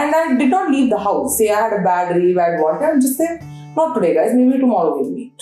and 0.00 0.14
I 0.18 0.22
did 0.40 0.46
not 0.56 0.70
leave 0.74 0.88
the 0.94 0.98
house 1.06 1.28
say 1.38 1.44
I 1.52 1.56
had 1.60 1.76
bad 1.88 2.10
re 2.18 2.26
bad 2.38 2.56
what 2.64 2.82
and 2.88 3.02
just 3.04 3.22
not 3.75 3.93
today, 3.95 4.13
guys, 4.13 4.33
maybe 4.33 4.59
tomorrow 4.59 4.97
we'll 4.97 5.11
meet. 5.11 5.33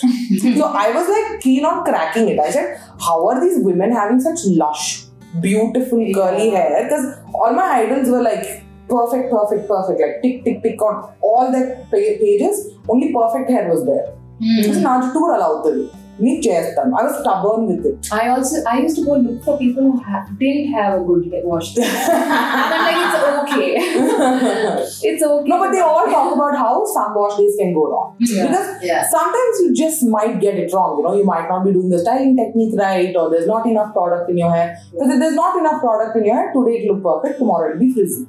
so 0.58 0.64
I 0.64 0.90
was 0.92 1.08
like 1.08 1.40
keen 1.40 1.64
on 1.64 1.84
cracking 1.84 2.28
it. 2.28 2.38
I 2.38 2.50
said, 2.50 2.80
how 3.00 3.26
are 3.28 3.40
these 3.40 3.58
women 3.64 3.92
having 3.92 4.20
such 4.20 4.44
lush, 4.44 5.04
beautiful 5.40 6.04
curly 6.14 6.50
hair? 6.50 6.84
Because 6.84 7.16
all 7.34 7.52
my 7.52 7.82
idols 7.82 8.08
were 8.08 8.22
like 8.22 8.64
perfect, 8.88 9.30
perfect, 9.30 9.68
perfect, 9.68 10.00
like 10.00 10.22
tick, 10.22 10.44
tick, 10.44 10.62
tick 10.62 10.82
on 10.82 11.14
all 11.20 11.50
their 11.50 11.86
pages. 11.90 12.70
Only 12.88 13.12
perfect 13.12 13.50
hair 13.50 13.68
was 13.68 13.84
there. 13.84 14.14
Mm. 14.40 14.62
Because 14.62 14.78
now 14.78 15.00
allowed 15.00 15.62
to 15.62 15.74
do. 15.74 15.90
నేను 16.23 16.39
చేస్తాను 16.45 16.95
I 16.99 17.03
was 17.05 17.17
stubborn 17.19 17.65
with 17.71 17.85
it 17.89 18.07
I 18.17 18.25
also 18.31 18.55
I 18.71 18.77
used 18.85 18.97
to 18.99 19.03
go 19.09 19.13
look 19.25 19.37
for 19.45 19.53
people 19.61 19.83
who 19.89 19.97
ha- 20.07 20.23
didn't 20.41 20.67
have 20.77 20.91
a 20.97 21.03
good 21.09 21.21
hair 21.33 21.43
wash. 21.51 21.67
day. 21.75 21.85
and 21.85 22.71
I'm 22.75 22.81
like, 22.87 22.97
it's 23.05 23.19
okay. 23.41 23.69
it's 25.09 25.23
okay. 25.27 25.49
No, 25.51 25.57
but 25.61 25.71
they 25.75 25.81
all 25.89 26.07
talk 26.15 26.29
about 26.37 26.55
how 26.63 26.73
some 26.95 27.11
wash 27.19 27.35
days 27.39 27.55
can 27.59 27.71
go 27.77 27.83
wrong. 27.91 28.07
Yeah. 28.31 28.47
Because 28.47 28.67
Yeah. 28.89 29.01
sometimes 29.15 29.55
you 29.61 29.69
just 29.83 29.99
might 30.15 30.35
get 30.45 30.55
it 30.63 30.73
wrong. 30.75 30.91
You 30.97 31.03
know, 31.05 31.13
you 31.19 31.25
might 31.33 31.47
not 31.53 31.61
be 31.67 31.73
doing 31.77 31.89
the 31.95 31.99
styling 32.05 32.33
technique 32.41 32.73
right, 32.85 33.15
or 33.21 33.25
there's 33.33 33.49
not 33.53 33.65
enough 33.73 33.91
product 33.97 34.27
in 34.33 34.39
your 34.43 34.51
hair. 34.57 34.67
Because 34.93 35.11
if 35.15 35.19
there's 35.23 35.39
not 35.43 35.55
enough 35.61 35.79
product 35.85 36.15
in 36.21 36.25
your 36.29 36.37
hair, 36.39 36.49
today 36.57 36.75
it 36.79 36.91
look 36.91 37.01
perfect, 37.09 37.37
tomorrow 37.43 37.69
it'll 37.69 37.83
be 37.85 37.91
frizzy. 37.93 38.25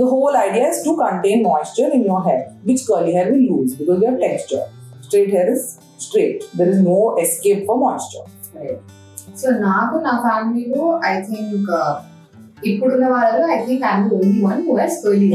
The 0.00 0.08
whole 0.14 0.36
idea 0.46 0.68
is 0.72 0.80
to 0.88 0.94
contain 1.04 1.42
moisture 1.50 1.90
in 1.98 2.04
your 2.10 2.22
hair, 2.28 2.40
which 2.70 2.82
curly 2.88 3.12
hair 3.18 3.28
will 3.34 3.44
lose 3.52 3.74
because 3.82 4.00
you 4.02 4.08
have 4.12 4.18
texture. 4.28 4.64
Straight 5.08 5.30
hair 5.30 5.46
is 5.50 5.62
straight. 5.98 6.38
There 6.54 6.70
is 6.70 6.80
no 6.84 6.98
escape 7.18 7.62
for 7.66 7.78
moisture. 7.78 8.26
So 9.40 9.46
నాకు 9.62 9.94
నా 10.02 10.14
ఫ్యామిలీలో 10.24 10.82
I 11.06 11.14
think 11.28 11.70
ఇప్పుడున్న 12.64 13.06
వాళ్ళలో 13.12 13.44
I 13.54 13.56
think 13.64 13.82
I'm 13.88 14.04
the 14.04 14.14
only 14.16 14.38
one 14.44 14.60
who 14.66 14.74
Hess 14.80 14.96
curly 15.02 15.28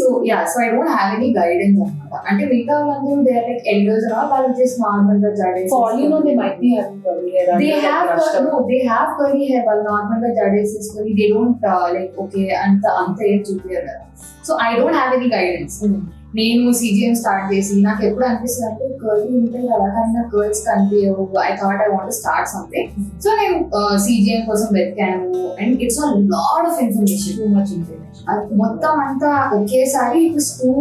so 0.00 0.08
yeah 0.28 0.38
so 0.52 0.58
I 0.64 0.68
don't 0.72 0.92
have 0.92 1.10
any 1.16 1.28
guidance 1.38 1.80
అనమాట 1.84 2.20
అంటే 2.30 2.44
మిగతా 2.52 2.76
వాళ్ళందరూ 2.80 3.16
they 3.26 3.32
are 3.40 3.48
like 3.48 3.66
elders 3.72 4.06
and 4.06 4.14
all 4.18 4.30
వాళ్ళు 4.32 4.52
జస్ట్ 4.60 4.78
నార్మల్ 4.84 5.20
గా 5.24 5.32
జడేసి 5.40 5.70
For 5.74 5.80
all 5.86 5.98
you 6.02 6.08
know, 6.12 6.20
they 6.26 6.36
might 6.40 6.56
be 6.62 6.70
having 6.76 7.00
curly 7.06 7.32
hair. 7.36 7.46
They 7.54 7.68
until 7.68 7.84
have 7.86 8.04
they're 8.04 8.14
brushed 8.14 8.38
out. 8.38 8.48
No 8.48 8.62
they 8.70 8.78
have 8.88 9.10
curly 9.20 9.44
hair 9.50 9.66
వాళ్ళు 9.68 9.84
normal 9.90 10.22
గా 10.26 10.32
జడేసేసుకొని 10.40 11.12
they 11.20 11.26
don't 11.34 11.66
like 11.96 12.16
okay 12.24 12.44
అంత 12.64 12.84
అంత 13.02 13.18
ఏం 13.30 13.40
చూపించారు 13.48 13.86
కదా 13.90 14.02
so 14.48 14.54
I 14.62 14.72
don't 14.80 14.98
have 14.98 15.14
any 15.18 15.30
guidance 15.36 15.78
Mm. 15.84 16.00
నేను 16.39 16.71
CGM 16.79 17.13
start 17.15 17.45
చేసి 17.51 17.73
నాకు 17.83 18.01
ఎప్పుడు 18.05 18.25
అనిపిస్తుంది 18.25 18.67
అంటే 18.69 18.85
కర్లీ 19.03 19.31
ఉంటే 19.39 19.59
ఎలాగైనా 19.75 20.21
గర్ల్స్ 20.33 20.61
కనిపించవు. 20.67 21.23
I 21.45 21.51
thought 21.61 21.81
I 21.85 21.87
want 21.93 22.13
start 22.17 22.49
something 22.53 22.89
so 23.23 23.29
నేను 23.39 23.57
సీజిఎం 24.05 24.41
కోసం 24.49 24.69
వెతికాను. 24.77 25.43
And 25.61 25.75
it's 25.83 25.99
a 26.05 26.09
lot 26.35 26.67
of 26.71 26.79
information 26.85 27.37
Too 27.37 27.47
much 27.55 27.71
information. 27.77 28.53
మొత్తం 28.61 28.93
అంతా 29.05 29.31
ఒకేసారి 29.57 30.19
it 30.27 30.37
is 30.41 30.51
too 30.61 30.73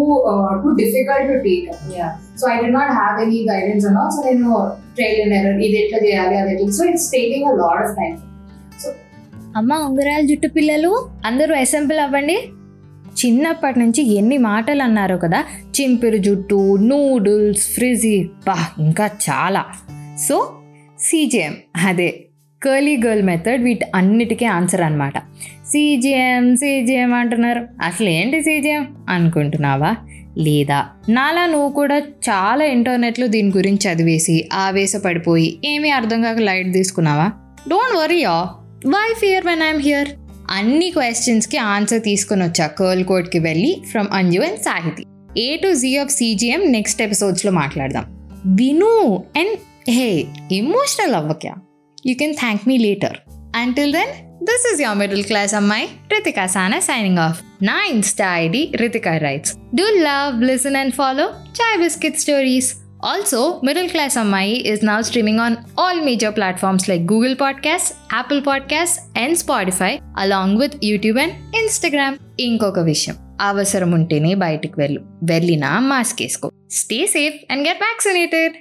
too 0.62 0.68
difficult 0.82 1.28
to 1.32 1.38
take. 1.46 1.68
So 2.40 2.44
I 2.54 2.56
did 2.64 2.70
not 2.78 2.92
have 2.98 3.20
any 3.24 3.40
guidance 3.50 3.86
అన్నా 3.90 4.04
so 4.16 4.22
నేను 4.28 4.48
trial 4.96 5.20
and 5.24 5.34
error 5.38 5.60
ఇది 5.66 5.78
ఎట్లా 5.82 5.98
చేయాలి 6.06 6.36
అది 6.42 6.52
ఎట్లా? 6.54 6.70
So 6.78 6.84
it's 6.92 7.08
taking 7.16 7.48
a 7.52 7.54
lot 7.62 7.82
of 7.84 7.94
time 8.00 8.14
అమ్మ 9.58 9.74
ఉంగరాల 9.88 10.22
జుట్టు 10.30 10.48
పిల్లలు 10.56 10.92
అందరూ 11.24 11.54
అసెంబ్ల్ 11.64 12.00
అవ్వండి. 12.06 12.36
చిన్నప్పటి 13.24 13.78
నుంచి 13.78 14.14
ఎన్ని 14.14 14.38
మాటలు 14.38 14.82
అన్నారు 14.82 15.16
కదా? 15.16 15.44
చింపిరి 15.80 16.18
జుట్టు 16.18 16.76
నూడిల్స్ 16.76 17.74
ఫ్రిజీ. 17.74 18.28
బా 18.46 18.66
ఇంకా 18.78 19.06
చాలా. 19.06 19.64
So 20.28 20.52
CGM. 20.98 21.56
అదే 21.76 22.22
కర్లీ 22.62 22.96
గర్ల్ 22.96 23.22
మెథడ్ 23.22 23.62
వీటి 23.62 23.84
అన్నిటికీ 23.94 24.44
ఆన్సర్ 24.44 24.80
అనమాట 24.80 25.18
సీజీఎం 25.66 26.56
సీజేఎం 26.56 27.14
అంటున్నారు. 27.14 27.66
అసలు 27.82 28.08
ఏంటి 28.08 28.42
సీజిఎం? 28.42 28.96
అనుకుంటున్నావా? 29.08 29.96
లేదా? 30.38 30.86
నాలా 31.08 31.46
నువ్వు 31.46 31.68
కూడా 31.68 31.98
చాలా 31.98 32.64
ఇంటర్నెట్లో 32.64 33.26
దీని 33.26 33.52
గురించి 33.56 33.92
చదివేసి 33.92 34.48
ఆవేశపడిపోయి 34.52 35.58
ఏమీ 35.64 35.90
అర్థం 35.90 36.22
కాక 36.22 36.36
లైట్ 36.38 36.72
తీసుకున్నావా? 36.72 37.32
Don't 37.68 37.96
worry 37.96 38.18
ya. 38.20 38.48
Why 38.86 39.14
fear 39.14 39.46
when 39.46 39.62
I'm 39.62 39.80
here 39.82 40.08
అన్ని 40.50 40.90
క్వశ్చన్స్కి 40.90 41.56
ఆన్సర్ 41.56 42.02
తీసుకొని 42.02 42.44
వచ్చా. 42.44 42.66
కర్ల్ 42.66 43.04
కోడ్కి 43.04 43.38
వెళ్ళి 43.38 43.82
from 43.90 44.06
Anju 44.12 44.40
and 44.40 44.60
Sahiti 44.60 45.04
A 45.40 45.56
to 45.56 45.74
Z 45.74 45.96
of 45.96 46.10
CGM 46.10 46.72
next 46.72 47.02
ఎపిసోడ్స్లో 47.02 47.52
మాట్లాడదాం. 47.52 48.04
విను 48.46 49.24
and 49.36 49.90
hey 49.90 50.24
emotional 50.52 51.14
అవ్వక్యా? 51.14 51.54
You 52.06 52.14
can 52.14 52.34
thank 52.34 52.68
me 52.68 52.78
later 52.78 53.16
until 53.56 53.92
then 53.92 54.44
this 54.44 54.74
is 54.74 54.80
your 54.80 54.98
middle 54.98 55.24
class 55.24 55.54
అమ్మాయి 55.54 55.88
రితికా 56.12 56.46
సానా 56.46 56.78
సైనింగ్ 56.78 57.18
ఆఫ్ 57.18 57.64
నా 57.64 57.86
insta 57.90 58.36
ID 58.36 58.72
Ritika 58.76 59.16
writes 59.16 59.54
do 59.74 59.84
love 59.84 60.42
listen 60.42 60.76
and 60.76 60.94
follow 60.94 61.24
chai 61.26 61.78
biscuit 61.78 62.18
stories 62.18 62.74
also 63.04 63.60
middle 63.64 63.90
class 63.90 64.18
అమ్మాయి 64.18 64.68
is 64.68 64.84
నా 64.84 65.00
streaming 65.00 65.40
on 65.40 65.56
all 65.80 66.00
major 66.00 66.36
platforms 66.36 66.88
like 66.88 67.12
Google 67.12 67.36
podcast 67.40 68.14
Apple 68.14 68.42
podcast 68.46 69.18
and 69.18 69.38
Spotify 69.38 69.98
along 70.18 70.58
with 70.58 70.72
YouTube 70.84 71.18
and 71.18 71.56
Instagram 71.56 72.16
ఇంకొక 72.40 72.78
విషయం 72.78 73.16
అవసరం 73.40 73.92
ఉంటేనే 73.92 74.34
బయటకు 74.34 74.74
వెళ్ళు. 74.78 75.00
వెళ్ళినా 75.22 75.80
mask 75.80 76.22
వేసుకో. 76.22 76.50
Stay 76.70 77.06
safe 77.06 77.52
and 77.52 77.68
get 77.68 77.78
vaccinated 77.78 78.52